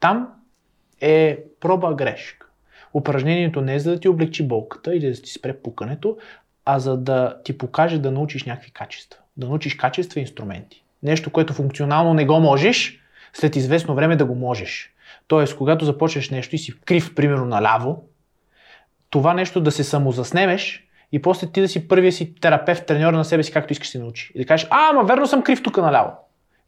[0.00, 0.28] там
[1.00, 2.46] е проба грешка.
[2.94, 6.16] Упражнението не е за да ти облегчи болката или да ти спре пукането,
[6.64, 9.20] а за да ти покаже да научиш някакви качества.
[9.36, 10.84] Да научиш качества и инструменти.
[11.02, 13.00] Нещо, което функционално не го можеш,
[13.32, 14.90] след известно време да го можеш.
[15.26, 18.04] Тоест, когато започнеш нещо и си крив, примерно наляво,
[19.10, 23.24] това нещо да се самозаснемеш и после ти да си първия си терапевт, треньор на
[23.24, 24.32] себе си, както искаш си научи.
[24.34, 26.12] И да кажеш, а, ама верно съм крив тук наляво.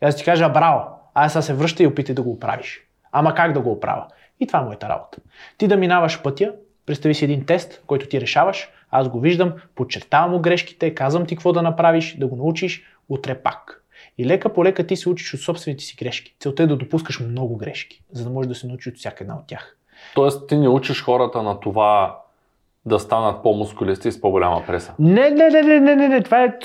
[0.03, 0.84] И аз ти кажа, браво,
[1.14, 2.80] а сега се връща и опитай да го оправиш.
[3.12, 4.07] Ама как да го оправя?
[4.40, 5.18] И това е моята работа.
[5.59, 6.53] Ти да минаваш пътя,
[6.86, 8.68] представи си един тест, който ти решаваш,
[9.01, 13.34] аз го виждам, подчертавам му грешките, казвам ти какво да направиш, да го научиш, утре
[13.34, 13.82] пак.
[14.18, 16.34] И лека по лека ти се учиш от собствените си грешки.
[16.40, 19.36] Целта е да допускаш много грешки, за да можеш да се научиш от всяка една
[19.36, 19.76] от тях.
[20.14, 22.18] Тоест, ти не учиш хората на това
[22.86, 24.94] да станат по-мускулисти и с по-голяма преса.
[24.99, 26.59] Не, не, не, не, не, не, не, това е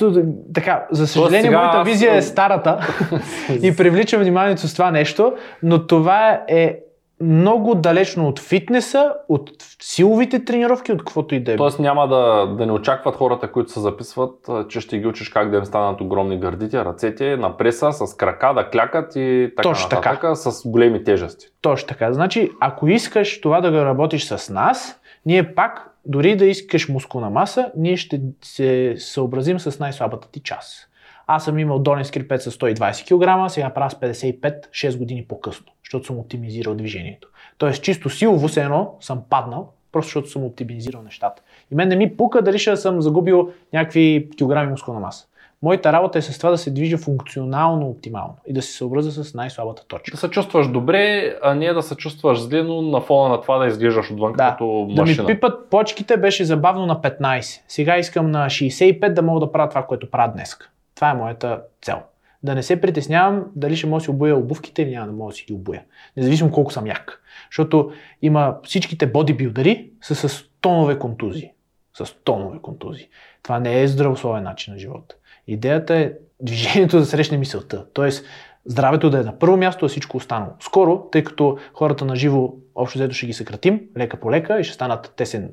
[0.53, 0.87] така.
[0.91, 2.87] За съжаление, сега моята визия е старата
[3.61, 6.79] и привлича вниманието с това нещо, но това е
[7.21, 9.51] много далечно от фитнеса, от
[9.81, 11.55] силовите тренировки, от каквото и да е.
[11.55, 15.51] Тоест няма да, да не очакват хората, които се записват, че ще ги учиш как
[15.51, 19.89] да им станат огромни гърдите, ръцете, на преса, с крака да клякат и така Точно
[19.89, 20.09] така.
[20.09, 21.45] нататък, с големи тежести.
[21.61, 22.13] Точно така.
[22.13, 27.29] Значи, ако искаш това да го работиш с нас, ние пак, дори да искаш мускулна
[27.29, 30.87] маса, ние ще се съобразим с най-слабата ти част.
[31.27, 35.65] Аз съм имал долен скрипет с 120 кг, сега правя с 55, 6 години по-късно,
[35.85, 37.27] защото съм оптимизирал движението.
[37.57, 41.41] Тоест, чисто силово се едно съм паднал, просто защото съм оптимизирал нещата.
[41.71, 45.27] И мен не ми пука дали ще съм загубил някакви килограми мускулна маса.
[45.63, 49.33] Моята работа е с това да се движа функционално оптимално и да се съобразя с
[49.33, 50.11] най-слабата точка.
[50.11, 53.57] Да се чувстваш добре, а не да се чувстваш зле, но на фона на това
[53.57, 54.49] да изглеждаш отвън Да.
[54.49, 55.27] като Да машина.
[55.27, 57.61] ми пипат почките беше забавно на 15.
[57.67, 60.57] Сега искам на 65 да мога да правя това, което правя днес.
[61.01, 61.97] Това е моята цел.
[62.43, 65.31] Да не се притеснявам дали ще мога да си обуя обувките или няма да мога
[65.31, 65.81] да си ги обуя.
[66.17, 67.21] Независимо колко съм як.
[67.51, 67.91] Защото
[68.21, 71.51] има всичките бодибилдъри са с тонове контузии.
[71.93, 73.07] С тонове контузии.
[73.43, 75.15] Това не е здравословен начин на живота.
[75.47, 77.85] Идеята е движението да срещне мисълта.
[77.93, 78.25] Тоест,
[78.65, 80.51] здравето да е на първо място, а всичко останало.
[80.59, 84.63] Скоро, тъй като хората на живо общо взето ще ги съкратим, лека по лека и
[84.63, 85.51] ще станат тесен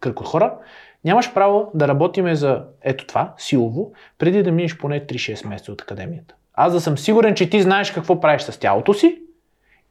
[0.00, 0.54] кръг от хора,
[1.04, 5.80] нямаш право да работиме за ето това, силово, преди да минеш поне 3-6 месеца от
[5.80, 6.34] академията.
[6.54, 9.18] Аз да съм сигурен, че ти знаеш какво правиш с тялото си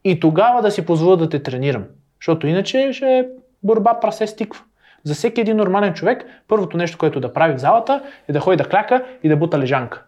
[0.04, 1.86] и тогава да си позволя да те тренирам.
[2.20, 3.26] Защото иначе ще е
[3.64, 4.64] борба прасе с тиква.
[5.04, 8.58] За всеки един нормален човек, първото нещо, което да прави в залата е да ходи
[8.58, 10.04] да кляка и да бута лежанка.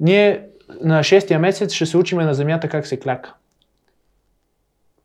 [0.00, 0.46] Ние
[0.80, 3.34] на 6-я месец ще се учиме на земята как се кляка.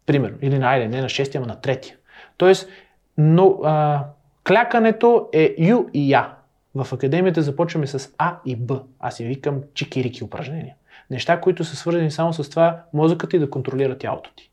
[0.06, 0.38] Примерно.
[0.42, 1.96] Или на, айде, не на 6-я, ама на 3-я.
[2.38, 2.70] Тоест,
[3.18, 4.06] но, а,
[4.48, 6.34] клякането е ю и я.
[6.76, 8.82] В академията започваме с А и Б.
[9.00, 10.76] Аз си викам чикирики упражнения.
[11.10, 14.52] Неща, които са свързани само с това мозъкът ти да контролира тялото ти.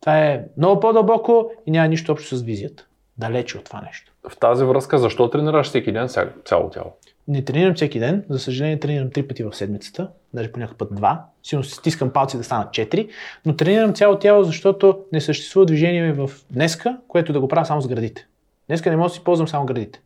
[0.00, 2.86] Това е много по-дълбоко и няма нищо общо с визията.
[3.18, 4.12] Далече от това нещо.
[4.28, 6.08] В тази връзка, защо тренираш всеки ден
[6.44, 6.92] цяло тяло?
[7.28, 10.94] Не тренирам всеки ден, за съжаление тренирам три пъти в седмицата, даже по някакъв път
[10.94, 11.24] два.
[11.42, 13.08] Силно си стискам палци да станат четири,
[13.46, 17.80] но тренирам цяло тяло, защото не съществува движение в днеска, което да го правя само
[17.80, 18.26] с градите.
[18.66, 20.00] Днеска не мога да си ползвам само градите.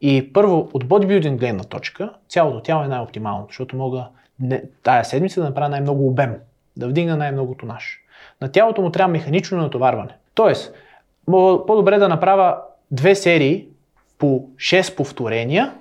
[0.00, 4.06] И първо, от бодибилдинг гледна точка, цялото тяло е най-оптимално, защото мога
[4.40, 6.36] не, тая седмица да направя най-много обем,
[6.76, 8.00] да вдигна най-много тонаж.
[8.40, 10.16] На тялото му трябва механично натоварване.
[10.34, 10.74] Тоест,
[11.28, 12.58] мога по-добре да направя
[12.90, 13.66] две серии
[14.18, 15.74] по 6 повторения,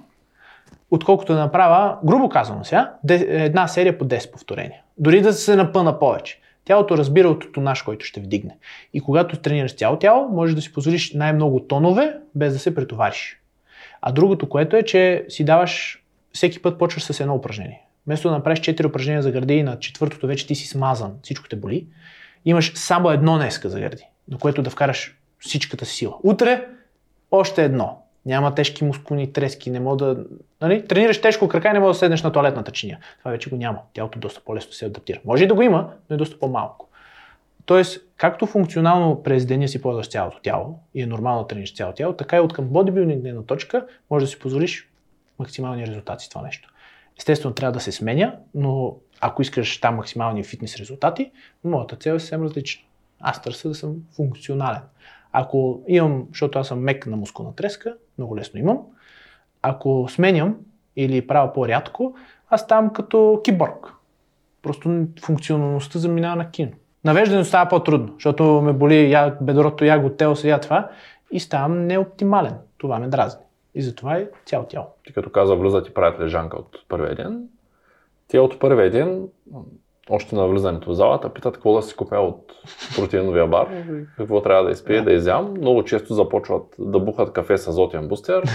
[0.91, 4.81] отколкото да направя, грубо казано сега, една серия по 10 повторения.
[4.97, 6.39] Дори да се напъна повече.
[6.67, 8.57] Тялото разбира от тонаж, който ще вдигне.
[8.93, 13.39] И когато тренираш цяло тяло, можеш да си позволиш най-много тонове, без да се претовариш.
[14.01, 16.03] А другото, което е, че си даваш,
[16.33, 17.81] всеки път почваш с едно упражнение.
[18.07, 21.49] Вместо да направиш 4 упражнения за гърди и на четвъртото вече ти си смазан, всичко
[21.49, 21.87] те боли,
[22.45, 26.17] имаш само едно днеска за гърди, на което да вкараш всичката си сила.
[26.23, 26.65] Утре
[27.31, 28.03] още едно.
[28.27, 30.25] Няма тежки мускулни трески, не мога да...
[30.61, 30.87] Нали?
[30.87, 32.99] Тренираш тежко крака и не мога да седнеш на туалетната чиния.
[33.19, 33.79] Това вече го няма.
[33.93, 35.19] Тялото доста по-лесно се адаптира.
[35.25, 36.89] Може и да го има, но е доста по-малко.
[37.65, 41.97] Тоест, както функционално през деня си ползваш цялото тяло и е нормално да тренираш цялото
[41.97, 44.89] тяло, така и от към бодибилдинг гледна точка може да си позволиш
[45.39, 46.69] максимални резултати с това нещо.
[47.19, 51.31] Естествено, трябва да се сменя, но ако искаш там максимални фитнес резултати,
[51.63, 52.83] моята цел е съвсем различна.
[53.19, 54.81] Аз търся да съм функционален.
[55.31, 58.79] Ако имам, защото аз съм мек на мускулна треска, много лесно имам,
[59.61, 60.57] ако сменям
[60.95, 62.15] или правя по-рядко,
[62.49, 63.93] аз ставам като киборг.
[64.61, 66.71] Просто функционалността заминава на кино.
[67.03, 70.89] Навеждането става по-трудно, защото ме боли я бедрото, я готел, сега това
[71.31, 72.55] и ставам неоптимален.
[72.77, 73.43] Това ме дразни.
[73.75, 74.87] И затова е цяло тяло.
[75.05, 77.47] Ти като каза, влизат и правят лежанка от първия ден.
[78.27, 79.27] Те от първия ден,
[80.09, 82.53] още на влизането в залата, питат какво да си купя от
[82.95, 83.67] протеиновия бар,
[84.17, 85.53] какво трябва да изпия, да изям.
[85.57, 88.43] Много често започват да бухат кафе с азотен бустер.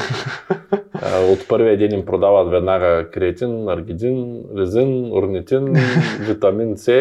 [1.32, 5.74] От първия ден им продават веднага креатин, аргидин, резин, орнитин,
[6.20, 6.92] витамин С,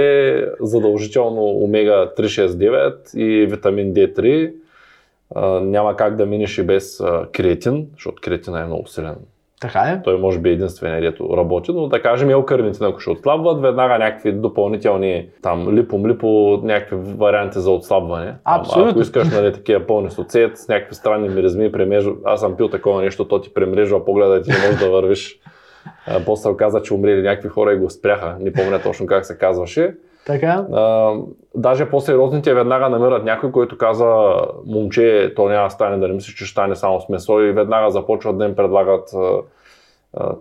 [0.59, 4.53] задължително омега 369 и витамин D3.
[5.35, 9.15] А, Няма как да минеш и без креатин, защото креатина е много силен
[9.61, 10.01] Така е.
[10.03, 13.97] той може би е единствения, дето работи, но да кажем елкърните, ако ще отслабват, веднага
[13.97, 18.35] някакви допълнителни там липом, липо, някакви варианти за отслабване.
[18.45, 18.91] Абсолютно.
[18.91, 22.13] Ако искаш нали, такива пълни соцет, с някакви странни миризми, премежу...
[22.25, 25.39] аз съм пил такова нещо, то ти премрежва погледа и ти не можеш да вървиш.
[26.07, 28.35] А, После се оказа, че умрели някакви хора и го спряха.
[28.39, 29.95] Не помня точно как се казваше.
[30.25, 30.65] Така.
[30.73, 31.13] А,
[31.55, 36.35] даже по-сериозните веднага намират някой, който каза, момче, то няма да стане, да не мислиш,
[36.35, 39.13] че ще стане само с месо и веднага започват да им предлагат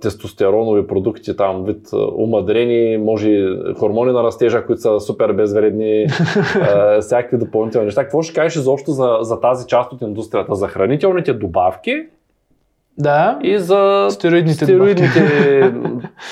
[0.00, 6.06] тестостеронови продукти, там вид умадрени, може хормони на растежа, които са супер безвредни,
[7.00, 8.02] всякакви допълнителни неща.
[8.02, 10.54] Какво ще кажеш изобщо за, за тази част от индустрията?
[10.54, 12.06] За хранителните добавки
[12.98, 13.38] Да.
[13.42, 15.72] и за Стероидните стероидните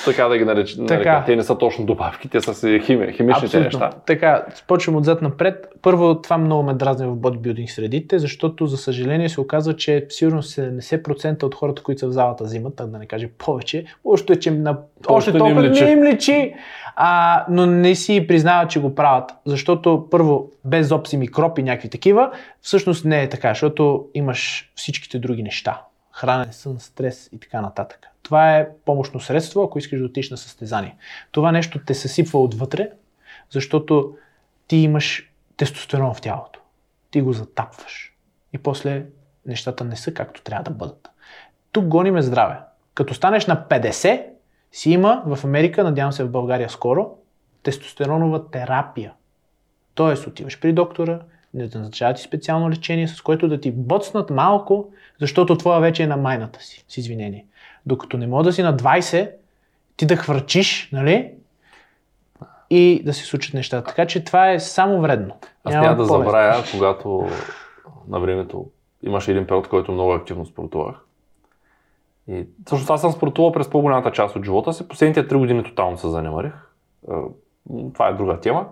[0.05, 0.87] така да ги наречем.
[0.87, 1.23] Така.
[1.25, 3.63] Те не са точно добавки, те са си хими, химичните Абсолютно.
[3.63, 3.89] неща.
[4.05, 5.67] Така, почвам отзад напред.
[5.81, 10.41] Първо, това много ме дразни в бодибилдинг средите, защото за съжаление се оказва, че сигурно
[10.41, 14.51] 70% от хората, които са в залата взимат, а да не кажа повече, още че
[14.51, 14.77] на...
[15.07, 15.83] още не им толкова личи.
[15.83, 16.53] не им личи,
[16.95, 19.31] а, но не си признават, че го правят.
[19.45, 22.31] Защото първо, без опси микроби някакви такива,
[22.61, 25.81] всъщност не е така, защото имаш всичките други неща.
[26.19, 28.07] Хранене, сън, стрес и така нататък.
[28.23, 30.97] Това е помощно средство, ако искаш да отиш на състезание.
[31.31, 32.89] Това нещо те съсипва отвътре,
[33.49, 34.17] защото
[34.67, 36.59] ти имаш тестостерон в тялото.
[37.11, 38.15] Ти го затапваш.
[38.53, 39.05] И после
[39.45, 41.09] нещата не са както трябва да бъдат.
[41.71, 42.57] Тук гониме здраве.
[42.93, 44.25] Като станеш на 50,
[44.71, 47.17] си има в Америка, надявам се в България скоро,
[47.63, 49.13] тестостеронова терапия.
[49.93, 51.19] Тоест отиваш при доктора,
[51.53, 56.07] не назначават ти специално лечение, с което да ти бъцнат малко, защото това вече е
[56.07, 57.45] на майната си, с извинение.
[57.85, 59.31] Докато не мога да си на 20,
[59.97, 61.31] ти да хвърчиш, нали?
[62.69, 63.87] И да се случат нещата.
[63.89, 65.35] Така че това е само вредно.
[65.63, 67.29] Аз няма, да забравя, когато
[68.07, 68.69] на времето
[69.03, 70.95] имаше един период, който много активно спортувах.
[72.27, 74.87] И всъщност аз съм спортувал през по-голямата част от живота си.
[74.87, 76.53] Последните три години тотално се занемарих.
[77.93, 78.67] Това е друга тема.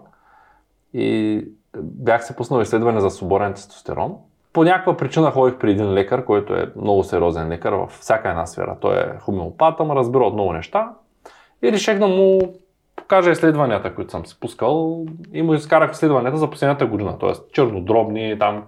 [0.94, 1.46] И
[1.82, 4.16] бях се пуснал изследване за свободен тестостерон.
[4.54, 8.46] По някаква причина ходих при един лекар, който е много сериозен лекар във всяка една
[8.46, 8.78] сфера.
[8.82, 10.90] Той е хомеопат, ама разбира от много неща.
[11.64, 12.40] И реших да му
[12.96, 17.20] покажа изследванията, които съм си пускал и му изкарах изследванията за последната година.
[17.20, 17.32] Т.е.
[17.54, 18.64] чернодробни, там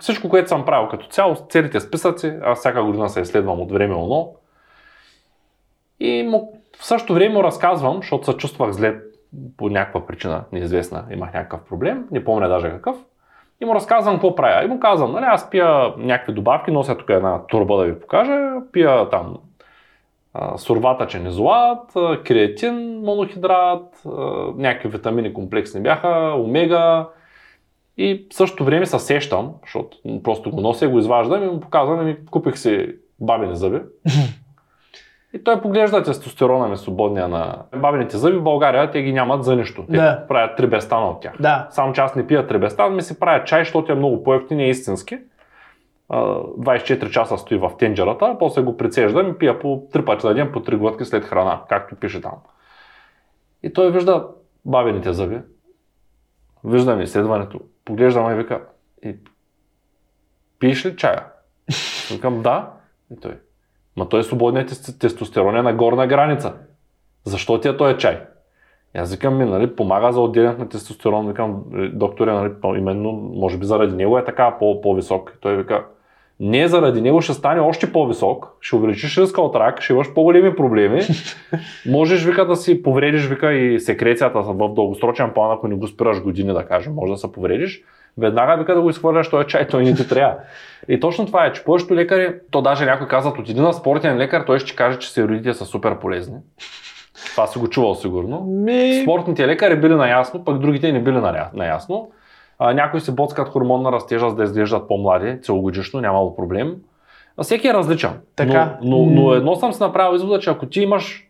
[0.00, 3.94] всичко, което съм правил като цяло, целите списъци, аз всяка година се изследвам от време
[3.94, 4.34] оно.
[6.00, 9.00] И му, в същото време му разказвам, защото се чувствах зле
[9.56, 12.96] по някаква причина, неизвестна, имах някакъв проблем, не помня даже какъв.
[13.60, 14.64] И му разказвам какво правя.
[14.64, 18.52] И му казвам, нали, аз пия някакви добавки, нося тук една турба да ви покажа,
[18.72, 19.36] пия там
[20.56, 21.92] сурвата злат,
[22.24, 24.02] креатин, монохидрат,
[24.56, 27.08] някакви витамини комплексни бяха, омега,
[27.96, 32.08] и в същото време се сещам, защото просто го нося, го изваждам и му показвам
[32.08, 33.78] и купих си бабини зъби.
[35.34, 38.36] И той поглежда тестостерона ми свободния на бабините зъби.
[38.36, 39.84] В България те ги нямат за нищо.
[39.86, 40.24] Те да.
[40.28, 41.32] правят трибестана от тях.
[41.40, 41.66] Да.
[41.70, 44.70] Само че аз не пия трибестан, ми се правят чай, защото е много по-ефтин и
[44.70, 45.18] истински.
[46.10, 50.52] 24 часа стои в тенджерата, после го прицеждам и пия по 3 пъти на ден,
[50.52, 52.34] по 3 глътки след храна, както пише там.
[53.62, 54.28] И той вижда
[54.64, 55.38] бабините зъби,
[56.64, 58.60] виждам изследването, поглеждам и вика,
[59.04, 59.16] и
[60.58, 61.24] пиеш ли чая?
[62.10, 62.70] Викам, да.
[63.12, 63.38] И той,
[63.96, 66.52] ма той е свободният тестостерон е на горна граница.
[67.24, 68.20] Защо ти е той чай?
[68.96, 71.28] И аз викам ми, нали, помага за отделянето на тестостерон.
[71.28, 75.32] Викам, докторе, нали, именно, може би заради него е така по- по-висок.
[75.36, 75.84] И той вика,
[76.40, 80.56] не заради него ще стане още по-висок, ще увеличиш риска от рак, ще имаш по-големи
[80.56, 81.00] проблеми.
[81.86, 86.22] Можеш вика да си повредиш вика и секрецията в дългосрочен план, ако не го спираш
[86.22, 87.84] години да кажем, може да се повредиш.
[88.18, 90.36] Веднага вика да го изхвърляш този чай, той не ти трябва.
[90.88, 94.42] И точно това е, че повечето лекари, то даже някой казват от един спортен лекар,
[94.46, 96.36] той ще каже, че стероидите са супер полезни.
[97.30, 98.40] Това си го чувал сигурно.
[98.40, 99.00] Ми...
[99.02, 101.20] Спортните лекари били наясно, пък другите не били
[101.54, 102.10] наясно.
[102.58, 106.76] А, някои се боцкат хормон на растежа, за да изглеждат по-млади, целогодишно, нямало проблем.
[107.36, 108.10] А всеки е различен.
[108.36, 108.78] Така.
[108.82, 111.28] Но, но, но едно съм си направил извода, че ако ти имаш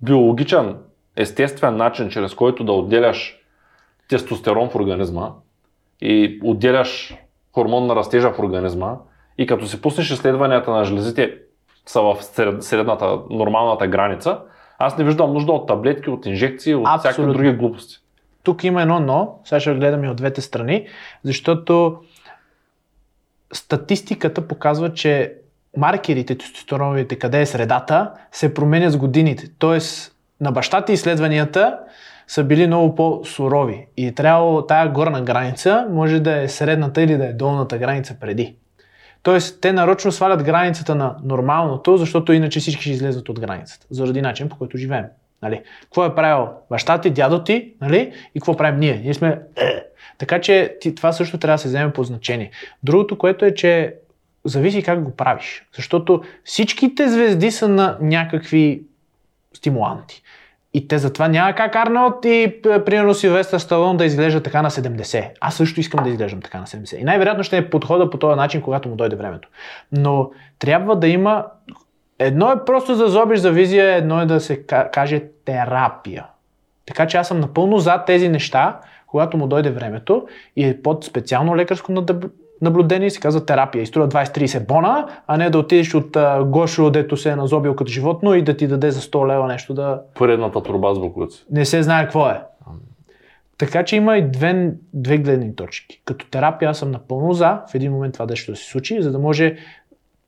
[0.00, 0.76] биологичен,
[1.16, 3.40] естествен начин, чрез който да отделяш
[4.08, 5.30] тестостерон в организма
[6.00, 7.16] и отделяш
[7.52, 8.96] хормон на растежа в организма
[9.38, 11.38] и като си пуснеш изследванията на жлезите
[11.86, 12.16] са в
[12.60, 14.38] средната, нормалната граница,
[14.78, 17.10] аз не виждам нужда от таблетки, от инжекции, от Абсолютно.
[17.10, 17.96] всякакви други глупости.
[18.42, 20.86] Тук има едно но, сега ще гледаме от двете страни,
[21.22, 21.98] защото
[23.52, 25.34] статистиката показва, че
[25.76, 29.50] маркерите, тестостероновите, къде е средата, се променят с годините.
[29.58, 31.78] Тоест, на бащата изследванията
[32.28, 37.26] са били много по-сурови и трябвало тая горна граница може да е средната или да
[37.26, 38.56] е долната граница преди.
[39.22, 44.22] Тоест, те нарочно свалят границата на нормалното, защото иначе всички ще излезат от границата, заради
[44.22, 45.04] начин по който живеем.
[45.42, 45.62] Нали?
[45.82, 48.12] Какво е правил баща ти, дядо ти, нали?
[48.34, 49.00] и какво правим ние?
[49.04, 49.38] Ние сме...
[49.56, 49.84] Е.
[50.18, 52.50] Така че това също трябва да се вземе по значение.
[52.82, 53.94] Другото, което е, че
[54.44, 55.66] зависи как го правиш.
[55.76, 58.82] Защото всичките звезди са на някакви
[59.54, 60.22] стимуланти.
[60.74, 65.30] И те затова няма как Арнолд и примерно Силвестър Сталон да изглежда така на 70.
[65.40, 66.96] Аз също искам да изглеждам така на 70.
[66.96, 69.48] И най-вероятно ще е подхода по този начин, когато му дойде времето.
[69.92, 71.44] Но трябва да има
[72.18, 74.62] Едно е просто да зобиш за визия, едно е да се
[74.92, 76.26] каже терапия.
[76.86, 81.04] Така че аз съм напълно за тези неща, когато му дойде времето и е под
[81.04, 81.92] специално лекарско
[82.64, 83.82] наблюдение се казва терапия.
[83.82, 87.74] И струва 20-30 бона, а не да отидеш от uh, Гошо, дето се е назобил
[87.76, 90.00] като животно и да ти даде за 100 лева нещо да...
[90.14, 91.44] Поредната труба с буклуци.
[91.50, 92.40] Не се знае какво е.
[93.58, 96.02] Така че има и две, две гледни точки.
[96.04, 99.12] Като терапия аз съм напълно за в един момент това нещо да се случи, за
[99.12, 99.56] да може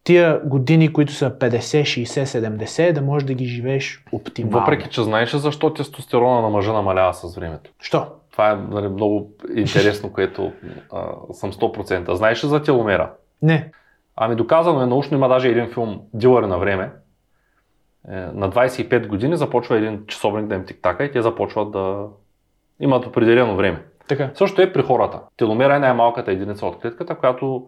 [0.05, 4.59] тия години, които са 50, 60, 70, да можеш да ги живееш оптимално.
[4.59, 7.71] Въпреки, че знаеш защо тестостерона на мъжа намалява с времето.
[7.81, 8.07] Що?
[8.37, 10.53] Това е нали, много интересно, което
[10.93, 12.13] а, съм 100%.
[12.13, 13.13] Знаеш ли за теломера?
[13.43, 13.71] Не.
[14.17, 16.93] Ами доказано е научно, има даже един филм Дилъри на време.
[18.09, 22.07] Е, на 25 години започва един часовник да им тиктака и те започват да
[22.81, 23.83] имат определено време.
[24.09, 24.31] Така.
[24.35, 25.21] Също е при хората.
[25.37, 27.67] Теломера е най-малката единица от клетката, която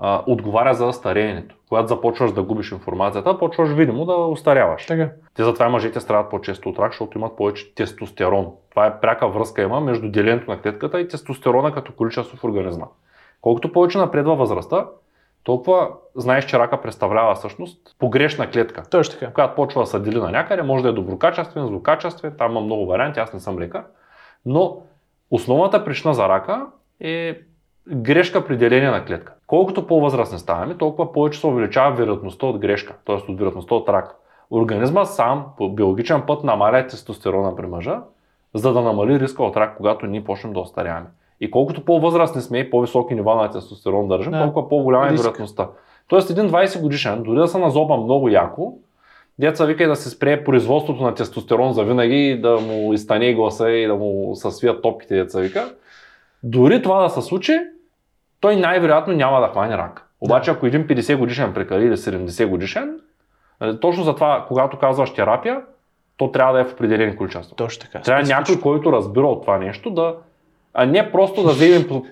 [0.00, 1.54] а, отговаря за стареенето.
[1.68, 4.86] Когато започваш да губиш информацията, почваш видимо да устаряваш.
[4.86, 5.10] Така.
[5.34, 8.52] Те затова мъжете страдат по-често от рак, защото имат повече тестостерон.
[8.70, 12.86] Това е пряка връзка има между делението на клетката и тестостерона като количество в организма.
[13.40, 14.86] Колкото повече напредва възрастта,
[15.44, 18.82] толкова знаеш, че рака представлява всъщност погрешна клетка.
[18.90, 19.32] Точно така.
[19.32, 22.86] Когато почва да се дели на някъде, може да е доброкачествен, злокачествен, там има много
[22.86, 23.84] варианти, аз не съм лекар.
[24.46, 24.76] Но
[25.30, 26.66] основната причина за рака
[27.00, 27.40] е
[27.88, 29.34] грешка при деление на клетка.
[29.50, 33.14] Колкото по-възрастни ставаме, толкова повече се увеличава вероятността от грешка, т.е.
[33.14, 34.16] от вероятността от рак.
[34.50, 38.00] Организма сам по биологичен път намаля тестостерона при мъжа,
[38.54, 41.06] за да намали риска от рак, когато ние почнем да остаряваме.
[41.40, 44.42] И колкото по-възрастни сме и по-високи нива на тестостерон държим, Да.
[44.42, 45.68] толкова по-голяма е вероятността.
[46.08, 48.74] Тоест един 20 годишен, дори да се назоба много яко,
[49.38, 53.34] деца вика и да се спре производството на тестостерон за винаги, и да му изтане
[53.34, 55.74] гласа и да му се свият топките, деца вика.
[56.42, 57.60] Дори това да се случи,
[58.40, 60.06] той най-вероятно няма да хване рак.
[60.20, 63.00] Обаче ако един 50 годишен прекали или 70 годишен,
[63.60, 65.62] нали, точно за това, когато казваш терапия,
[66.16, 67.56] то трябва да е в определени количества.
[67.56, 68.00] Точно така.
[68.00, 70.14] Трябва някой, който разбира от това нещо, да,
[70.74, 72.02] а не просто да вземем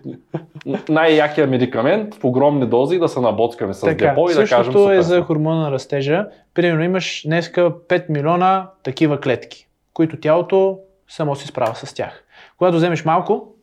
[0.89, 4.65] най-якия медикамент в огромни дози и да се набоцкаме с Така, депо и да кажем
[4.65, 6.27] същото е за хормона на растежа.
[6.55, 12.25] Примерно имаш днеска 5 милиона такива клетки, които тялото само се справя с тях.
[12.59, 13.55] Когато вземеш малко,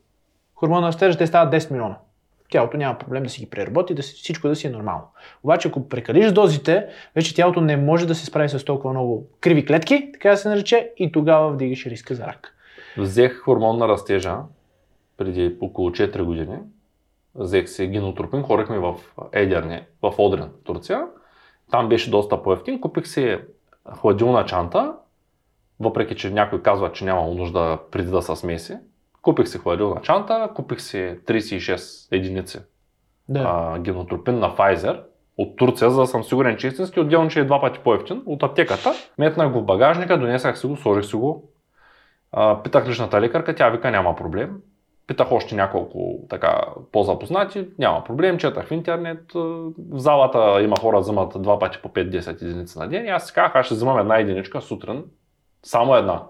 [0.55, 1.95] хормона на растежа те стават 10 милиона.
[2.55, 5.03] Тялото няма проблем да си ги преработи, да си, всичко да си е нормално.
[5.43, 9.65] Обаче ако прекалиш дозите, вече тялото не може да се справи с толкова много криви
[9.65, 12.55] клетки, така да се нарече, и тогава вдигаш риска за рак.
[12.97, 14.37] Взех хормон на растежа
[15.17, 16.57] преди около 4 години.
[17.35, 18.95] Взех се гинотропин, хорихме в
[19.31, 21.05] Едерне, в Одрин, Турция.
[21.71, 22.81] Там беше доста по-ефтин.
[22.81, 23.37] Купих си
[23.97, 24.93] хладилна чанта,
[25.79, 28.77] въпреки че някой казва, че няма нужда преди да се смеси.
[29.25, 32.59] Купих си хладилна чанта, купих си 36 единици
[33.29, 33.39] Да.
[33.39, 35.01] а, генотропин на Pfizer
[35.37, 38.43] от Турция, за да съм сигурен, че истински, отделно, че е два пъти по-ефтин от
[38.43, 38.91] аптеката.
[39.17, 41.49] Метнах го в багажника, донесах си го, сложих си го.
[42.31, 44.57] А, питах личната лекарка, тя вика няма проблем.
[45.07, 46.61] Питах още няколко така
[46.91, 49.21] по-запознати, няма проблем, четах в интернет.
[49.33, 53.33] В залата има хора, вземат два пъти по 5-10 единици на ден и аз си
[53.33, 55.03] казах, аз ще вземам една единичка сутрин,
[55.63, 56.23] само една.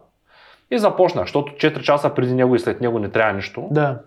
[0.71, 3.67] И започнах, защото 4 часа преди него и след него не трябва нищо.
[3.71, 3.99] да.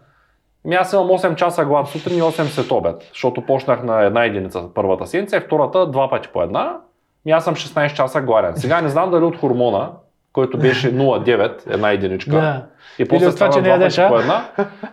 [0.64, 4.24] Ми аз имам 8 часа глад сутрин и 8 след обед, защото почнах на една
[4.24, 6.76] единица първата седмица и втората два пъти по една.
[7.24, 8.56] Ми аз съм 16 часа гладен.
[8.56, 9.90] Сега не знам дали от хормона,
[10.32, 12.30] който беше 0,9, една единичка.
[12.30, 12.66] Да.
[12.98, 14.44] И после това, че не ядеш, по една.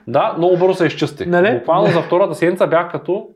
[0.07, 1.27] Да, много бързо се изчистих.
[1.27, 1.53] Нали?
[1.57, 3.27] Буквално за втората седмица бях като...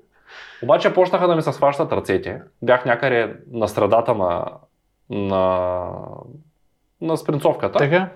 [0.63, 2.41] Обаче почнаха да ми се сващат ръцете.
[2.61, 4.45] Бях някъде на средата на,
[5.09, 5.81] на,
[7.01, 8.09] на спринцовката Така?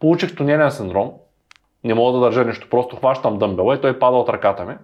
[0.00, 1.12] получих тунелен синдром.
[1.84, 4.74] Не мога да държа нищо, просто хващам дъмбела и той пада от ръката ми.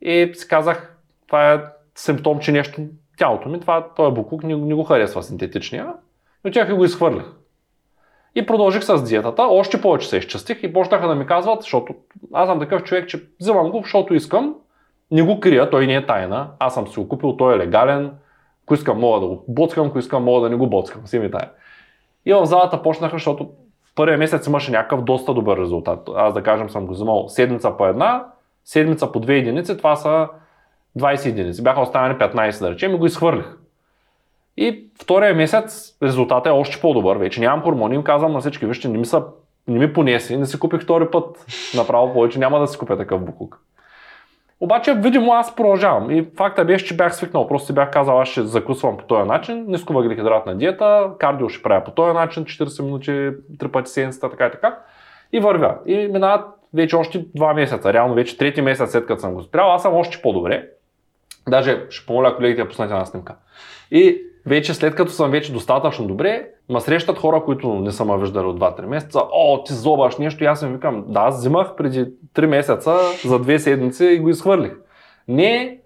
[0.00, 0.96] И си казах,
[1.26, 1.60] това е
[1.94, 2.80] симптом, че нещо
[3.18, 5.92] тялото ми, това, този буклук не, не го харесва синтетичния.
[6.44, 7.24] И отивах и го изхвърлих.
[8.34, 11.94] И продължих с диетата, още повече се изчистих и почнаха да ми казват, защото
[12.32, 14.54] аз съм такъв човек, че взимам го, защото искам,
[15.10, 18.12] не го крия, той не е тайна, аз съм си го купил, той е легален,
[18.64, 21.30] ако искам мога да го боцкам, ако искам мога да не го боцкам, си ми
[21.30, 21.50] тая.
[22.28, 23.50] И в залата почнаха, защото
[23.94, 26.08] първия месец имаше някакъв доста добър резултат.
[26.16, 28.26] Аз да кажем съм го взимал седмица по една,
[28.64, 30.28] седмица по две единици, това са
[30.98, 31.62] 20 единици.
[31.62, 33.56] Бяха останали 15 да речем и го изхвърлих.
[34.56, 37.16] И втория месец резултатът е още по-добър.
[37.16, 39.24] Вече нямам хормони, им казвам на всички, вижте, не ми, са,
[39.68, 41.46] не ми понеси, не си купих втори път.
[41.76, 43.60] Направо повече няма да си купя такъв буклук.
[44.60, 46.10] Обаче, видимо, аз продължавам.
[46.10, 47.46] И факта беше, че бях свикнал.
[47.46, 51.84] Просто си бях казал, аз ще закусвам по този начин, нисковъглехидратна диета, кардио ще правя
[51.84, 54.78] по този начин, 40 минути, 3 пъти седмицата, така и така.
[55.32, 55.78] И вървя.
[55.86, 56.44] И минават
[56.74, 57.92] вече още 2 месеца.
[57.92, 60.68] Реално вече трети месец след като съм го спрял, аз съм още по-добре.
[61.48, 63.34] Даже ще помоля колегите да пуснете една снимка.
[63.90, 68.18] И вече след като съм вече достатъчно добре, ма срещат хора, които не са ме
[68.18, 69.20] виждали от 2-3 месеца.
[69.32, 73.40] О, ти зобаш нещо и аз им викам, да, аз взимах преди 3 месеца за
[73.40, 74.72] 2 седмици и го изхвърлих.
[75.28, 75.78] Не,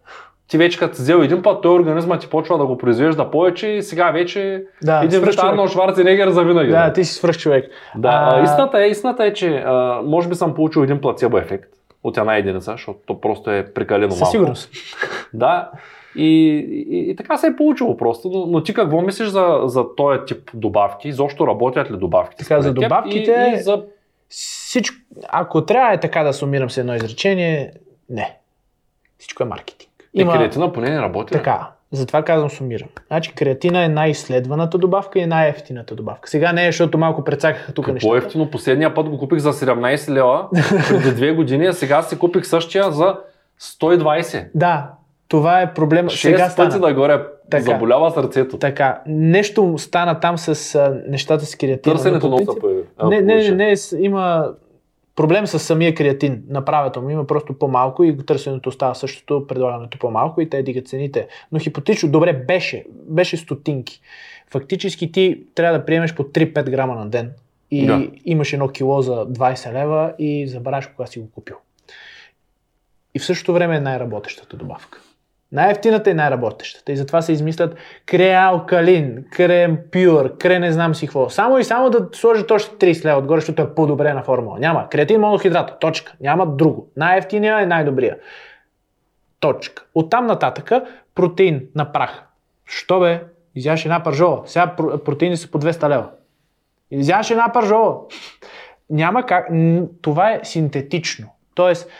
[0.48, 3.68] ти вече като си взел един път, той организма ти почва да го произвежда повече
[3.68, 5.38] и сега вече Да, един вид.
[5.38, 6.70] Арнолд Шварценегер за винаги.
[6.70, 7.70] Да, ти си свръх човек.
[7.96, 8.42] Да, А- а...
[8.42, 11.68] истината, е, истината е, че а, може би съм получил един плацебо ефект
[12.04, 14.30] от една единица, защото то просто е прекалено Със малко.
[14.30, 14.70] сигурност.
[15.34, 15.70] Да.
[16.16, 16.56] И,
[16.90, 18.28] и, и така се е получило просто.
[18.28, 21.08] Но, но ти какво мислиш за, за този тип добавки?
[21.08, 22.44] Изобщо работят ли добавките?
[22.44, 23.84] Така, за добавките- И, и за...
[24.28, 24.96] Всичко,
[25.28, 27.72] ако трябва е така да сумирам с едно изречение,
[28.10, 28.36] не.
[29.18, 29.92] Всичко е маркетинг.
[30.14, 30.32] Има...
[30.32, 31.32] И креатина поне не работи.
[31.32, 32.88] Така, затова казвам сумирам.
[33.06, 36.30] Значи креатина е най-изследваната добавка и най-ефтината добавка.
[36.30, 38.10] Сега не е, защото малко прецакаха тук нещата.
[38.10, 40.48] По-ефтино, последния път го купих за 17 лева
[40.88, 43.16] преди две години, а сега си купих същия за
[43.60, 44.46] 120.
[44.54, 44.90] Да,
[45.32, 46.10] това е проблема.
[46.10, 46.68] 6 сега стана.
[46.68, 48.58] пъти нагоре така, заболява сърцето.
[48.58, 51.94] Така, нещо стана там с а, нещата с креатина.
[51.94, 52.82] Търсенето много се появи.
[53.04, 54.52] Не, не, не, не, има
[55.16, 56.42] проблем с самия креатин.
[56.48, 61.28] Направето му има просто по-малко и търсенето става същото, предлагането по-малко и те дигат цените.
[61.52, 64.00] Но хипотично, добре, беше, беше стотинки.
[64.50, 67.30] Фактически ти трябва да приемеш по 3-5 грама на ден
[67.70, 68.06] и да.
[68.24, 71.56] имаш едно кило за 20 лева и забравяш кога си го купил.
[73.14, 74.98] И в същото време е най-работещата добавка.
[75.52, 76.92] Най-ефтината и най-работещата.
[76.92, 77.76] И затова се измислят
[78.06, 81.30] креалкалин, крем пюр, кре не знам си какво.
[81.30, 84.58] Само и само да сложат още 30 лева отгоре, защото е по-добре формула.
[84.58, 84.88] Няма.
[84.88, 85.80] Креатин монохидрат.
[85.80, 86.12] Точка.
[86.20, 86.88] Няма друго.
[86.96, 88.16] Най-ефтиния е най-добрия.
[89.40, 89.84] Точка.
[89.94, 90.84] Оттам нататъка
[91.14, 92.22] протеин на прах.
[92.64, 93.24] Що бе?
[93.54, 94.42] Изяш една пържола.
[94.46, 96.08] Сега протеини са по 200 лева.
[96.90, 97.96] Изяш една пържола.
[98.90, 99.48] Няма как.
[100.02, 101.28] Това е синтетично.
[101.54, 101.90] Тоест,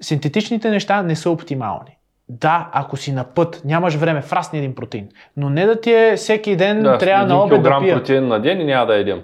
[0.00, 1.98] синтетичните неща не са оптимални.
[2.28, 5.08] Да, ако си на път, нямаш време, фрасни един протеин.
[5.36, 7.96] Но не да ти е всеки ден да, трябва на обед да пия.
[7.96, 9.22] протеин на ден и няма да едем.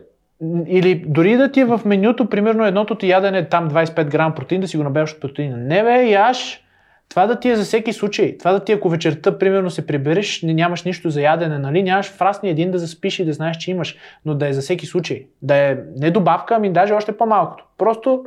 [0.66, 4.60] Или дори да ти е в менюто, примерно едното ти ядене там 25 грам протеин,
[4.60, 5.56] да си го набавяш от протеина.
[5.56, 6.64] Не бе, яш,
[7.10, 8.38] това да ти е за всеки случай.
[8.38, 11.82] Това да ти ако вечерта, примерно, се прибереш, нямаш нищо за ядене, нали?
[11.82, 14.86] Нямаш фрасни един да заспиш и да знаеш, че имаш, но да е за всеки
[14.86, 15.26] случай.
[15.42, 17.64] Да е не добавка, ами даже още по-малкото.
[17.78, 18.24] Просто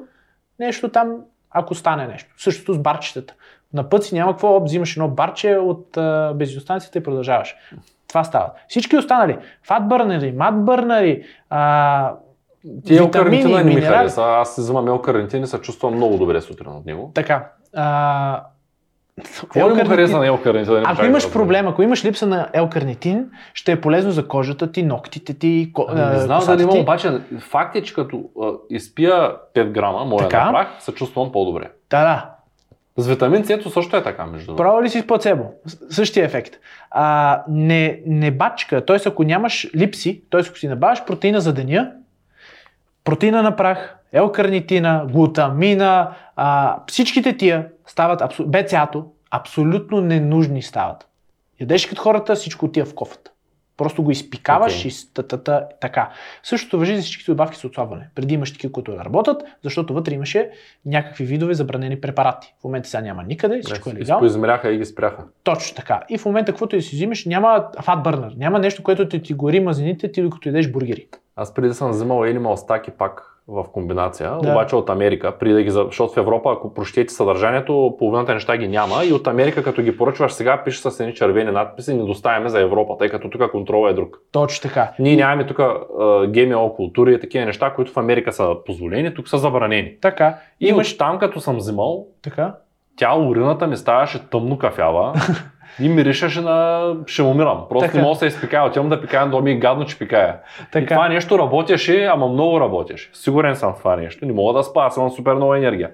[0.59, 1.15] нещо там,
[1.51, 2.33] ако стане нещо.
[2.37, 3.33] Същото с барчетата.
[3.73, 7.55] На път си няма какво, взимаш едно барче от а, бензиностанцията и продължаваш.
[8.07, 8.51] Това става.
[8.67, 12.13] Всички останали, фатбърнери, матбърнери, а,
[12.85, 14.21] Ти елкарнитина не ми хареса.
[14.23, 17.11] Аз се взимам елкарнитин и се чувствам много добре сутрин от него.
[17.13, 17.49] Така.
[17.75, 18.43] А,
[19.53, 20.73] какво му хареса на елкарнитин?
[20.73, 24.83] Да ако имаш проблем, ако имаш липса на елкарнитин, ще е полезно за кожата ти,
[24.83, 25.87] ногтите ти, ко...
[25.93, 30.49] Не знам дали имам, обаче факт е, че като а, изпия 5 грама моя така?
[30.51, 31.71] прах, се чувствам по-добре.
[31.89, 32.32] Да, да.
[32.97, 34.63] С витамин С също е така, между другото.
[34.63, 35.43] Право ли си с плацебо?
[35.89, 36.55] Същия ефект.
[36.91, 38.97] А, не, не бачка, т.е.
[39.05, 40.41] ако нямаш липси, т.е.
[40.41, 41.91] ако си набавяш протеина за деня,
[43.03, 51.07] протеина на прах, елкарнитина, глутамина, а, всичките тия стават, БЦА-то, абсолютно ненужни стават.
[51.61, 53.31] Ядеш като хората, всичко отива в кофата.
[53.83, 55.11] Просто го изпикаваш okay.
[55.11, 56.11] и та, така.
[56.43, 58.09] Същото въжи за всички добавки с отслабване.
[58.15, 60.49] Преди имаш такива, които да работят, защото вътре имаше
[60.85, 62.53] някакви видове забранени препарати.
[62.61, 64.25] В момента сега няма никъде, всичко е легално.
[64.25, 65.23] Измеряха и ги спряха.
[65.43, 66.01] Точно така.
[66.09, 68.33] И в момента, каквото и си взимаш, няма фатбърнер.
[68.37, 71.07] Няма нещо, което ти, ти гори мазнините, ти докато ядеш бургери.
[71.35, 74.51] Аз преди съм взимал Animal стаки пак в комбинация, да.
[74.51, 78.67] обаче от Америка, при да ги, защото в Европа, ако прочетете съдържанието, половината неща ги
[78.67, 82.49] няма и от Америка, като ги поръчваш сега, пише с едни червени надписи, не доставяме
[82.49, 84.17] за Европа, тъй като тук контрола е друг.
[84.31, 84.91] Точно така.
[84.99, 85.57] Ние нямаме тук
[86.27, 89.97] ГМО култури и такива неща, които в Америка са позволени, тук са забранени.
[90.01, 90.37] Така.
[90.59, 90.97] И Имаш...
[90.97, 92.55] там, като съм взимал, така.
[92.95, 95.13] тя урината ми ставаше тъмно кафява.
[95.79, 97.65] И миришеше на ще умирам.
[97.69, 97.97] Просто така.
[97.97, 98.65] не мога да се изпикая.
[98.65, 100.37] Отивам да пикая, но ми е гадно, че пикая.
[100.71, 100.83] Така.
[100.83, 103.09] И това нещо работеше, ама много работеше.
[103.13, 104.25] Сигурен съм в това нещо.
[104.25, 105.91] Не мога да спа, аз имам супер много енергия.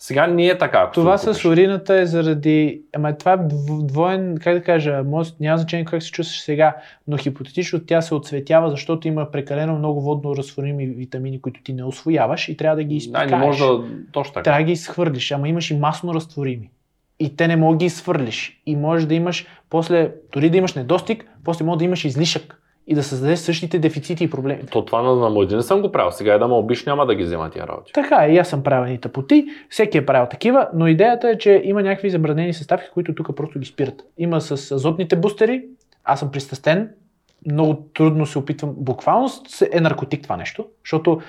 [0.00, 0.90] Сега не е така.
[0.94, 2.82] Това с урината е заради...
[2.96, 3.38] Ама това е
[3.82, 6.76] двоен, как да кажа, може, няма значение как се чувстваш сега,
[7.08, 11.84] но хипотетично тя се отцветява, защото има прекалено много водно разтворими витамини, които ти не
[11.84, 13.30] освояваш и трябва да ги изпикаеш.
[13.30, 13.80] Да, не може да...
[14.12, 14.42] Точно така.
[14.42, 16.70] Трябва да ги изхвърлиш, ама имаш и масно разтворими
[17.20, 18.62] и те не мога да ги свърлиш.
[18.66, 22.94] И можеш да имаш, после, дори да имаш недостиг, после може да имаш излишък и
[22.94, 24.62] да създадеш същите дефицити и проблеми.
[24.70, 26.12] То това на, на не съм го правил.
[26.12, 27.92] Сега е да ме обиш, няма да ги взема тия работи.
[27.92, 31.38] Така е, и аз съм правил и тъпоти, всеки е правил такива, но идеята е,
[31.38, 34.02] че има някакви забранени съставки, които тук просто ги спират.
[34.18, 35.64] Има с азотните бустери,
[36.04, 36.90] аз съм пристъстен,
[37.46, 38.74] много трудно се опитвам.
[38.76, 39.30] Буквално
[39.72, 41.20] е наркотик това нещо, защото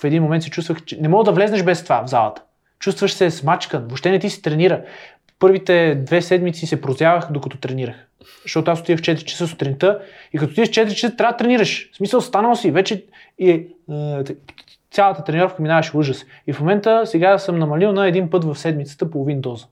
[0.00, 2.42] в един момент се чувствах, че не мога да влезнеш без това в залата.
[2.78, 4.82] Чувстваш се смачкан, въобще не ти се тренира
[5.42, 7.94] първите две седмици се прозявах докато тренирах.
[8.42, 10.00] Защото аз отивах в 4 часа сутринта
[10.32, 11.90] и като отидеш в 4 часа трябва да тренираш.
[11.92, 13.04] В смисъл станал си вече
[13.38, 13.66] и е,
[14.90, 16.24] цялата тренировка минаваше ужас.
[16.46, 19.66] И в момента сега съм намалил на един път в седмицата половин доза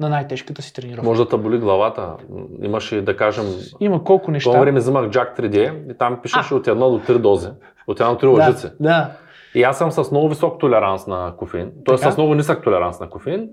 [0.00, 1.08] на най-тежката си тренировка.
[1.08, 2.14] Може да те боли главата.
[2.62, 3.44] Имаше да кажем...
[3.80, 4.50] Има колко неща.
[4.50, 7.48] Това време взимах Jack 3D и там пишеше от 1 до 3 дози.
[7.86, 8.66] От 1 до 3 лъжици.
[8.66, 9.10] Да, да.
[9.54, 11.70] И аз съм с много висок толеранс на кофеин.
[11.84, 13.48] Тоест с много нисък толеранс на кофеин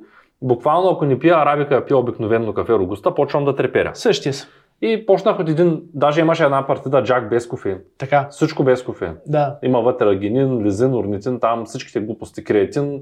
[0.46, 3.92] буквално ако не пия арабика, а пия обикновено кафе рогуста, почвам да треперя.
[3.94, 4.50] Същия съм.
[4.82, 7.78] И почнах от един, даже имаше една партида Джак без кофеин.
[7.98, 8.28] Така.
[8.32, 9.14] Всичко без кофеин.
[9.28, 9.58] Да.
[9.64, 13.02] Има вътре генин, лизин, орнитин, там всичките глупости, креатин.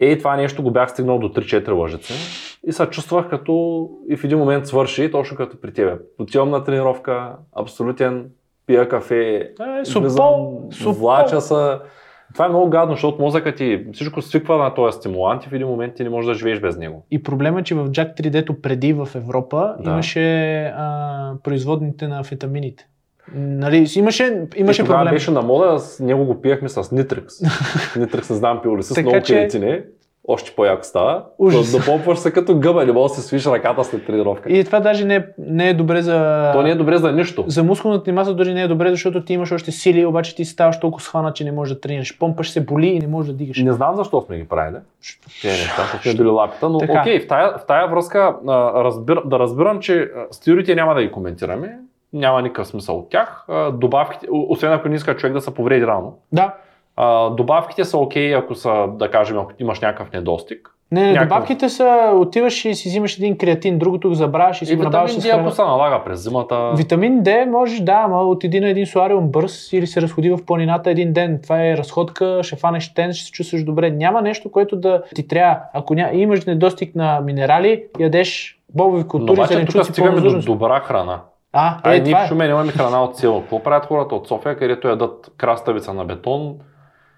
[0.00, 2.12] Ей, това нещо го бях стигнал до 3-4 лъжици
[2.66, 5.94] и се чувствах като и в един момент свърши, точно като при тебе.
[6.18, 8.26] Отивам на тренировка, абсолютен,
[8.66, 9.50] пия кафе,
[9.80, 10.62] Е, супол.
[10.84, 11.78] влача се.
[12.34, 15.66] Това е много гадно, защото мозъкът ти всичко свиква на този стимулант и в един
[15.66, 17.06] момент ти не можеш да живееш без него.
[17.10, 19.90] И проблема е, че в Jack 3D преди в Европа Да.
[19.90, 20.24] имаше
[20.66, 22.86] а, производните на фетамините.
[23.34, 25.10] Нали, имаше, имаше и проблем.
[25.10, 27.34] беше на мода, с него го пиехме с Нитрикс.
[27.96, 29.80] Нитрикс не знам пил ли с много че- керетини.
[30.28, 31.24] Още по-яко става.
[31.38, 31.72] Ужас.
[31.72, 34.52] Да, да попваш се като гъба, не можеш да си свиш ръката след тренировка.
[34.52, 36.50] И това даже не, е- не е добре за...
[36.52, 37.44] То не е добре за нищо.
[37.46, 40.44] За мускулната ни маса дори не е добре, защото ти имаш още сили, обаче ти
[40.44, 42.18] ставаш толкова схвана, че не можеш да тренираш.
[42.18, 43.58] Помпаш се, боли и не можеш да дигаш.
[43.58, 44.76] Не знам защо сме ги правили.
[45.42, 47.00] Те неща, сме били лапита, но Така.
[47.00, 51.02] окей, в тая, в тая връзка а, разбира, да разбирам, че с теориите няма да
[51.02, 51.78] ги коментираме.
[52.12, 53.44] Няма никакъв смисъл от тях.
[53.48, 56.14] А, добавките, освен ако не иска човек да се повреди рано.
[56.32, 56.54] Да.
[56.96, 60.70] А, добавките са окей, ако са, да кажем, ако имаш някакъв недостиг.
[60.92, 64.66] Не, не, Някакъв- добавките са, отиваш и си взимаш един креатин, другото го забравяш и
[64.66, 65.50] си И го набавяш с D, ако храна.
[65.50, 66.72] се налага през зимата.
[66.76, 70.90] Витамин D можеш, да, ама отиди на един солариум бърз или се разходи в планината
[70.90, 71.40] един ден.
[71.42, 73.90] Това е разходка, ще фанеш тен, ще се чувстваш добре.
[73.90, 75.58] Няма нещо, което да ти трябва.
[75.72, 76.10] Ако ня...
[76.12, 81.20] имаш недостиг на минерали, ядеш бобови Но култури, обаче тук стигаме до добра храна.
[81.52, 82.28] А, Ай, е, ние в е.
[82.28, 83.40] Шумен имаме храна от село.
[83.40, 86.54] Какво правят хората от София, където ядат краставица на бетон,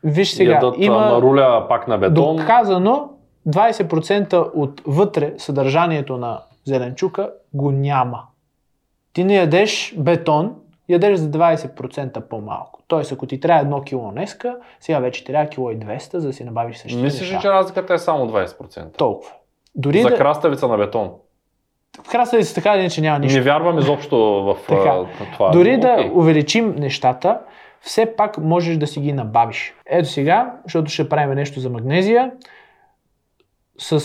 [0.07, 2.37] Виж сега, ядат има маруля пак на бетон.
[2.37, 3.09] доказано
[3.49, 8.23] 20% от вътре съдържанието на зеленчука го няма.
[9.13, 10.55] Ти не ядеш бетон,
[10.89, 12.81] ядеш за 20% по-малко.
[12.89, 16.33] Тоест, ако ти трябва едно кило днеска, сега вече трябва кило и 200, за да
[16.33, 18.97] си набавиш същите Мислиш ли, че разликата е само 20%?
[18.97, 19.33] Толкова.
[19.75, 20.17] Дори За да...
[20.17, 21.11] краставица на бетон.
[22.05, 23.39] В краставица така или иначе няма нищо.
[23.39, 24.95] Не вярвам изобщо в Така.
[25.35, 25.51] това.
[25.51, 27.41] Дори но да увеличим нещата,
[27.87, 29.74] все пак можеш да си ги набавиш.
[29.87, 32.32] Ето сега, защото ще правим нещо за магнезия,
[33.78, 34.01] с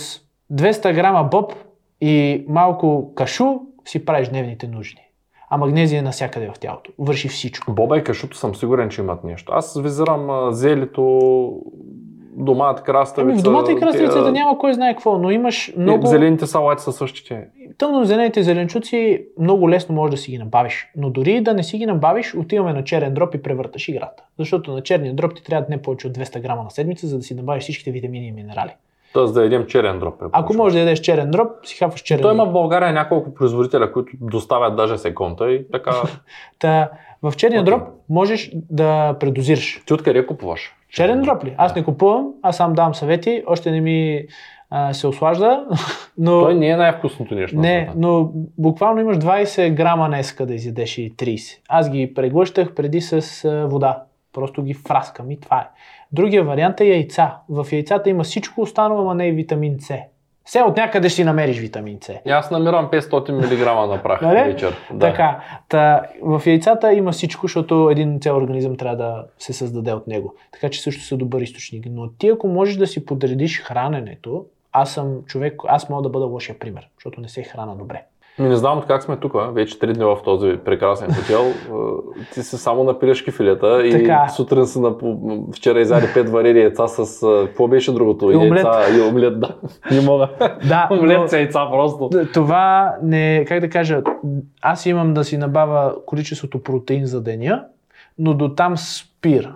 [0.53, 1.53] 200 грама боб
[2.01, 3.45] и малко кашу
[3.85, 5.01] си правиш дневните нужди.
[5.49, 6.91] А магнезия е навсякъде в тялото.
[6.99, 7.73] Върши всичко.
[7.73, 9.51] Боба и кашуто съм сигурен, че имат нещо.
[9.55, 11.61] Аз визирам зелето,
[12.35, 13.31] домат, краставица.
[13.31, 16.07] Ами в домата и краставицата тия- няма кой знае какво, но имаш много...
[16.07, 17.47] Зелените салати са същите.
[17.77, 20.87] Тъмнозелените зеленчуци много лесно можеш да си ги набавиш.
[20.95, 24.23] Но дори да не си ги набавиш, отиваме на черен дроп и превърташ играта.
[24.39, 27.23] Защото на черния дроп ти трябва не повече от 200 грама на седмица, за да
[27.23, 28.71] си набавиш всичките витамини и минерали.
[29.13, 30.13] Тоест да едем черен дроп.
[30.13, 30.57] Ако препоръчвам.
[30.57, 32.35] можеш да ядеш черен дроп, си хапваш черен Той дроп.
[32.35, 35.91] има в България няколко производителя, които доставят даже секунда и така.
[36.59, 36.89] Та,
[37.23, 37.73] в черния Окей.
[37.73, 39.83] дроп можеш да предозираш.
[39.85, 40.75] Ти откъде купуваш?
[40.91, 41.55] Черен дроп ли?
[41.57, 44.25] Аз не купувам, аз сам давам съвети, още не ми
[44.69, 45.65] а, се ослажда,
[46.17, 46.41] но...
[46.41, 47.59] Той не е най-вкусното нещо.
[47.59, 51.59] Не, но буквално имаш 20 грама днеска да изядеш и 30.
[51.69, 54.03] Аз ги преглъщах преди с а, вода.
[54.33, 55.67] Просто ги фраскам и това е.
[56.11, 57.37] Другия вариант е яйца.
[57.49, 59.93] В яйцата има всичко останало, ама не и витамин С.
[60.51, 62.13] Все от някъде ще си намериш витамин С.
[62.25, 64.51] И аз намирам 500 мг на прах Нали?
[64.51, 64.75] вечер.
[64.93, 64.99] Да.
[64.99, 70.07] Така, та, в яйцата има всичко, защото един цял организъм трябва да се създаде от
[70.07, 70.35] него.
[70.51, 71.85] Така че също са добър източник.
[71.89, 76.25] Но ти ако можеш да си подредиш храненето, аз съм човек, аз мога да бъда
[76.25, 78.03] лошия пример, защото не се храна добре.
[78.39, 81.41] Ми не знам от как сме тук, вече три дни в този прекрасен хотел.
[81.41, 81.53] Е,
[82.33, 84.29] Ти си само на пилешки филета и Така.
[84.29, 84.95] сутрин си на...
[85.55, 87.23] вчера изяде пет варени яйца с...
[87.23, 88.31] е, Какво беше другото?
[88.31, 88.65] И омлет.
[88.65, 89.55] Яйца и омлет, да.
[89.91, 90.29] Не мога.
[90.67, 92.09] Да, омлет с яйца просто.
[92.33, 94.01] Това не, как да кажа,
[94.61, 97.63] аз имам да си набавя количеството протеин за деня,
[98.19, 99.53] но до там спира.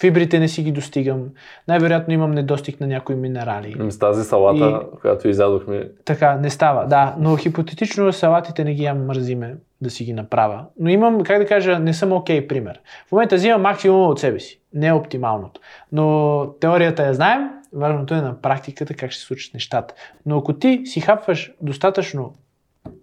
[0.00, 1.28] Фибрите не си ги достигам.
[1.68, 3.76] Най-вероятно имам недостиг на някои минерали.
[3.80, 7.14] Ами С тази салата, която изядохме, Така, не става, да.
[7.18, 10.64] Но хипотетично салатите не ги ям мързиме да си ги направя.
[10.80, 12.80] Но имам, как да кажа, не съм окей okay, пример.
[13.08, 14.60] В момента взимам максимум от себе си.
[14.74, 15.60] Не е оптималното.
[15.92, 19.94] Но теорията я знаем, важното е на практиката как ще се случат нещата.
[20.26, 22.34] Но ако ти си хапваш достатъчно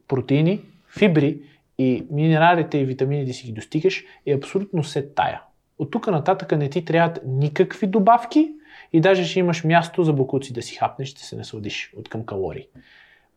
[0.08, 0.62] протеини,
[0.98, 1.40] фибри
[1.78, 5.42] и минералите и витамините си ги достигаш, е абсолютно се тая.
[5.80, 8.52] От тук нататък не ти трябват никакви добавки
[8.94, 12.26] и даже ще имаш място за бокуци да си хапнеш, ще се насладиш от към
[12.26, 12.68] калории.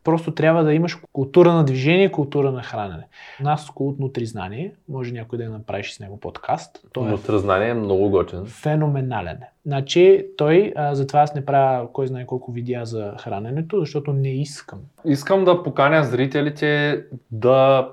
[0.03, 3.07] Просто трябва да имаш култура на движение, култура на хранене.
[3.39, 6.85] Нас култ Нутризнание, може някой да я направиш с него подкаст.
[6.93, 8.45] Той е Внутризнание е много готин.
[8.45, 9.39] феноменален.
[9.65, 14.41] Значи той, а, затова аз не правя кой знае колко видеа за храненето, защото не
[14.41, 14.79] искам.
[15.05, 17.01] Искам да поканя зрителите
[17.31, 17.89] да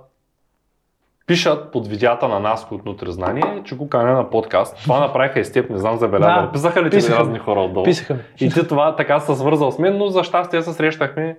[1.27, 4.77] пишат под видеята на нас от Нутризнание, че го каня на подкаст.
[4.83, 6.47] Това направиха и с теб, не знам забелязали.
[6.47, 7.85] Да, Писаха ли ти разни хора отдолу?
[7.85, 8.21] Писаха ми.
[8.41, 11.39] И ти това така се свързал с мен, но за щастие се срещахме,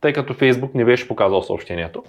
[0.00, 2.02] тъй като Фейсбук не беше показал съобщението.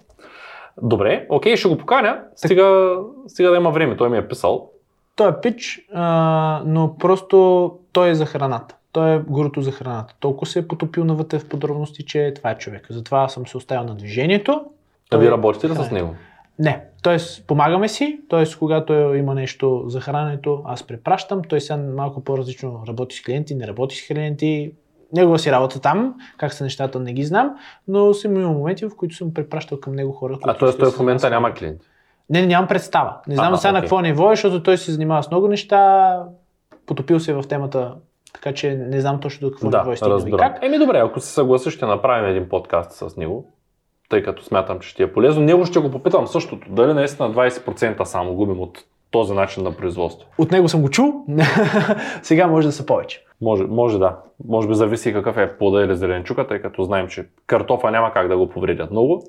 [0.82, 2.98] Добре, окей, ще го поканя, стига,
[3.28, 4.70] стига да има време, той ми е писал.
[5.16, 8.76] Той е пич, а, но просто той е за храната.
[8.92, 10.16] той е горото за храната.
[10.20, 12.88] Толкова се е потопил навътре в подробности, че това е човек.
[12.90, 14.62] Затова съм се оставил на движението.
[15.12, 16.16] А вие работите ли с него?
[16.60, 17.18] Не, т.е.
[17.48, 18.44] помагаме си, т.е.
[18.60, 23.68] когато има нещо за храненето, аз препращам, той сега малко по-различно работи с клиенти, не
[23.68, 24.72] работи с клиенти,
[25.14, 27.56] негова си работа там, как са нещата не ги знам,
[27.88, 30.70] но съм имал моменти, в които съм препращал към него хора, А които т.е.
[30.72, 31.88] ще той в момента няма клиенти.
[32.30, 33.18] не, не, нямам представа.
[33.28, 33.86] Не знам сега на окей.
[33.86, 36.24] какво ниво е, защото той се занимава с много неща,
[36.86, 37.96] потопил се в темата,
[38.34, 40.60] така че не знам точно до какво ниво Да, е стигнал и как.
[40.64, 43.54] Еми добре, ако се съгласиш, ще направим един подкаст с него,
[44.14, 45.44] тъй като смятам, че ще е полезно.
[45.44, 46.68] Него ще го попитам същото.
[46.70, 50.28] Дали наистина 20% само губим от този начин на производство?
[50.38, 51.14] От него съм го чул,
[52.22, 53.24] сега може да са повече.
[53.42, 54.18] Може, може да.
[54.48, 58.28] Може би зависи какъв е плода или зеленчука, тъй като знаем, че картофа няма как
[58.28, 59.24] да го повредят много.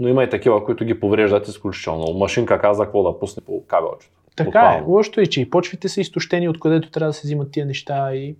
[0.00, 2.18] Но има и такива, които ги повреждат изключително.
[2.18, 4.14] Машинка каза какво да пусне по кабелчето.
[4.36, 4.62] Така е.
[4.62, 4.88] Буквално.
[4.88, 8.14] Лошото е, че и почвите са изтощени, откъдето трябва да се взимат тия неща.
[8.14, 8.36] И...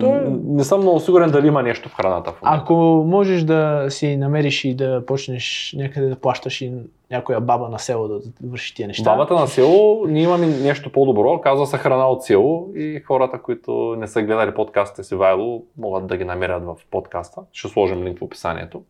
[0.00, 2.62] Той е- Не съм много сигурен дали има нещо в храната в момента.
[2.62, 2.74] Ако
[3.06, 6.72] можеш да си намериш и да почнеш някъде да плащаш и
[7.10, 9.10] някоя баба на село да върши тия неща.
[9.10, 13.96] Бабата на село, ние имаме нещо по-добро, казва се храна от село и хората, които
[13.98, 17.40] не са гледали подкастите си Вайло, могат да ги намерят в подкаста.
[17.52, 18.82] Ще сложим линк в описанието.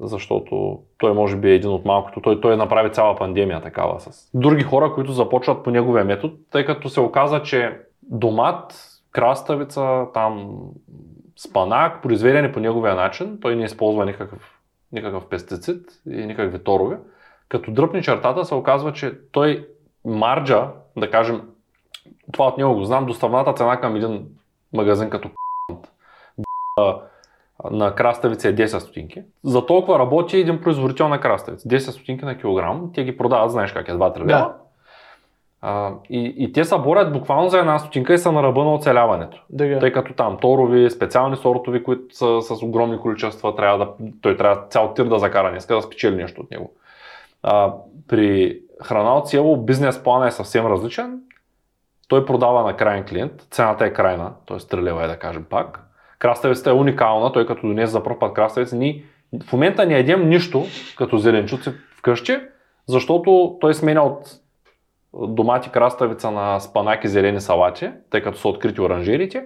[0.00, 2.20] Защото той може би е един от малкото.
[2.20, 6.64] Той, той направи цяла пандемия такава с други хора, които започват по неговия метод, тъй
[6.64, 8.74] като се оказа, че домат,
[9.18, 10.58] краставица, там
[11.36, 14.58] спанак, произведени по неговия начин, той не използва никакъв,
[14.92, 16.98] никакъв пестицид и никакви торове.
[17.48, 19.68] Като дръпни чертата се оказва, че той
[20.04, 21.42] марджа, да кажем,
[22.32, 24.28] това от него го знам, доставната цена към един
[24.72, 25.30] магазин като
[27.70, 29.22] на краставица е 10 стотинки.
[29.44, 31.68] За толкова работи един производител на краставица.
[31.68, 32.90] 10 стотинки на килограм.
[32.94, 34.26] Те ги продават, знаеш как е, 2-3 лева.
[34.26, 34.54] Да.
[35.62, 38.74] А, и, и те се борят буквално за една стотинка и са на ръба на
[38.74, 39.44] оцеляването.
[39.50, 43.90] Да, Тъй като там торови, специални сортови, които са с огромни количества, трябва да,
[44.22, 46.72] той трябва цял тир да закара, не иска да спечели нещо от него.
[47.42, 47.72] А,
[48.08, 51.20] при храна от село бизнес плана е съвсем различен.
[52.08, 54.58] Той продава на крайен клиент, цената е крайна, т.е.
[54.58, 55.84] стрелева е да кажем пак.
[56.18, 59.04] Краставицата е уникална, той като донесе за първ път краставица, ние
[59.48, 60.64] в момента не ядем нищо
[60.98, 62.38] като зеленчуци вкъщи,
[62.86, 64.40] защото той сменя от
[65.14, 69.44] домати, краставица на спанаки, зелени салати, тъй като са открити оранжерите.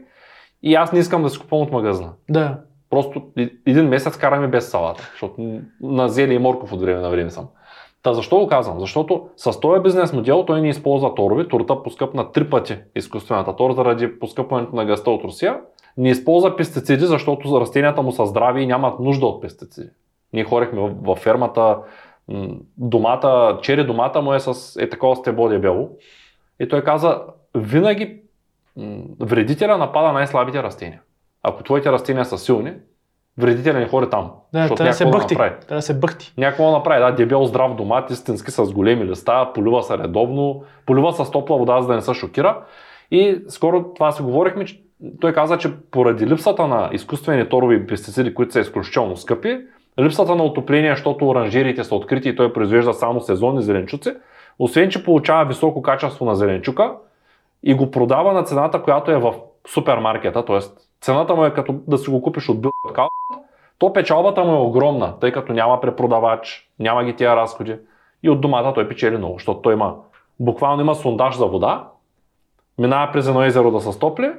[0.62, 2.12] И аз не искам да си купувам от магазина.
[2.30, 2.58] да.
[2.90, 7.10] Просто и- един месец караме без салата, защото на зеле и морков от време на
[7.10, 7.48] време съм.
[8.02, 8.80] Та защо го казвам?
[8.80, 13.72] Защото с този бизнес модел той не използва торове, турта поскъпна три пъти изкуствената тор
[13.72, 15.60] заради поскъпването на гъста от Русия.
[15.96, 19.88] Не използва пестициди, защото растенията му са здрави и нямат нужда от пестициди.
[20.32, 21.78] Ние хорихме в, във фермата,
[22.76, 25.88] домата, чери домата му е с е такова стебло дебело.
[26.60, 27.20] И той каза,
[27.54, 28.20] винаги
[29.20, 31.00] вредителя напада най-слабите растения.
[31.42, 32.72] Ако твоите растения са силни,
[33.38, 34.32] вредителя не ходи там.
[34.52, 35.34] Да, защото да се бъхти.
[35.34, 35.60] направи.
[35.60, 36.34] Трябва да се бъхти.
[36.38, 41.12] Някой го направи, да, дебел здрав домат, истински с големи листа, полива се редовно, полива
[41.12, 42.64] с топла вода, за да не се шокира.
[43.10, 44.82] И скоро това си говорихме, че
[45.20, 49.60] той каза, че поради липсата на изкуствени торови пестициди, които са изключително скъпи,
[50.00, 54.14] липсата на отопление, защото оранжериите са открити и той произвежда само сезонни зеленчуци,
[54.58, 56.94] освен че получава високо качество на зеленчука
[57.62, 59.34] и го продава на цената, която е в
[59.68, 60.58] супермаркета, т.е.
[61.00, 62.72] цената му е като да си го купиш от Бил
[63.82, 67.76] то печалбата му е огромна, тъй като няма препродавач, няма ги тия разходи.
[68.22, 69.94] И от домата той печели много, защото той има,
[70.40, 71.88] буквално има сондаж за вода,
[72.78, 74.32] минава през едно езеро да се стопли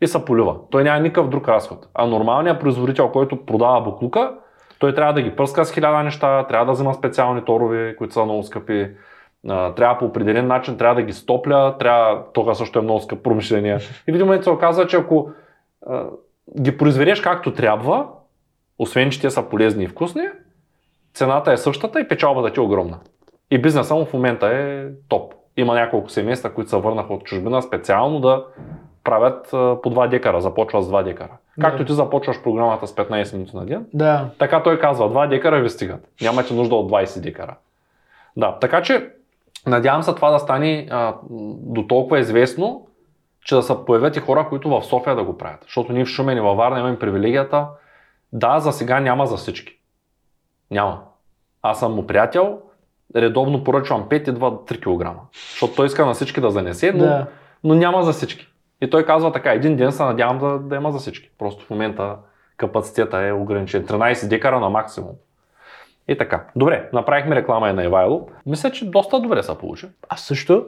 [0.00, 0.56] и се полива.
[0.70, 1.88] Той няма никакъв друг разход.
[1.94, 4.34] А нормалният производител, който продава буклука,
[4.78, 8.24] той трябва да ги пръска с хиляда неща, трябва да взема специални торове, които са
[8.24, 8.90] много скъпи,
[9.46, 13.76] трябва по определен начин, трябва да ги стопля, трябва, тога също е много скъп промишление.
[14.08, 15.30] И в един момент се оказа, че ако
[15.86, 16.04] а,
[16.60, 18.06] ги произведеш както трябва,
[18.78, 20.22] освен че те са полезни и вкусни,
[21.14, 22.98] цената е същата и печалбата ти е огромна.
[23.50, 25.34] И бизнесът му в момента е топ.
[25.56, 28.44] Има няколко семейства, които се върнаха от чужбина специално да
[29.08, 31.32] правят по 2 декара, започва с 2 декара.
[31.60, 31.84] Както Да.
[31.84, 34.28] ти започваш програмата с 15 минути на ден, Да.
[34.38, 36.08] така той казва, 2 декара ви стигат.
[36.22, 37.56] Нямате нужда от 20 декара.
[38.36, 39.10] Да, така че
[39.66, 41.14] надявам се това да стане а,
[41.60, 42.86] до толкова известно,
[43.44, 45.60] че да се появят и хора, които в София да го правят.
[45.62, 47.66] Защото ние в Шумен и във Варна имаме привилегията.
[48.32, 49.78] Да, за сега няма за всички.
[50.70, 51.00] Няма.
[51.62, 52.58] Аз съм му приятел,
[53.16, 55.20] редовно поръчвам 5 идва 3 кг.
[55.50, 57.26] Защото той иска на всички да занесе, но, Да.
[57.64, 58.48] но няма за всички.
[58.80, 61.30] И той казва така, един ден се надявам да, да има за всички.
[61.38, 62.16] Просто в момента
[62.56, 63.86] капацитета е ограничен.
[63.86, 65.12] 13 декара на максимум.
[66.08, 66.44] И така.
[66.56, 68.28] Добре, направихме реклама и на Ивайло.
[68.46, 69.86] Мисля, че доста добре се получи.
[70.08, 70.66] Аз също.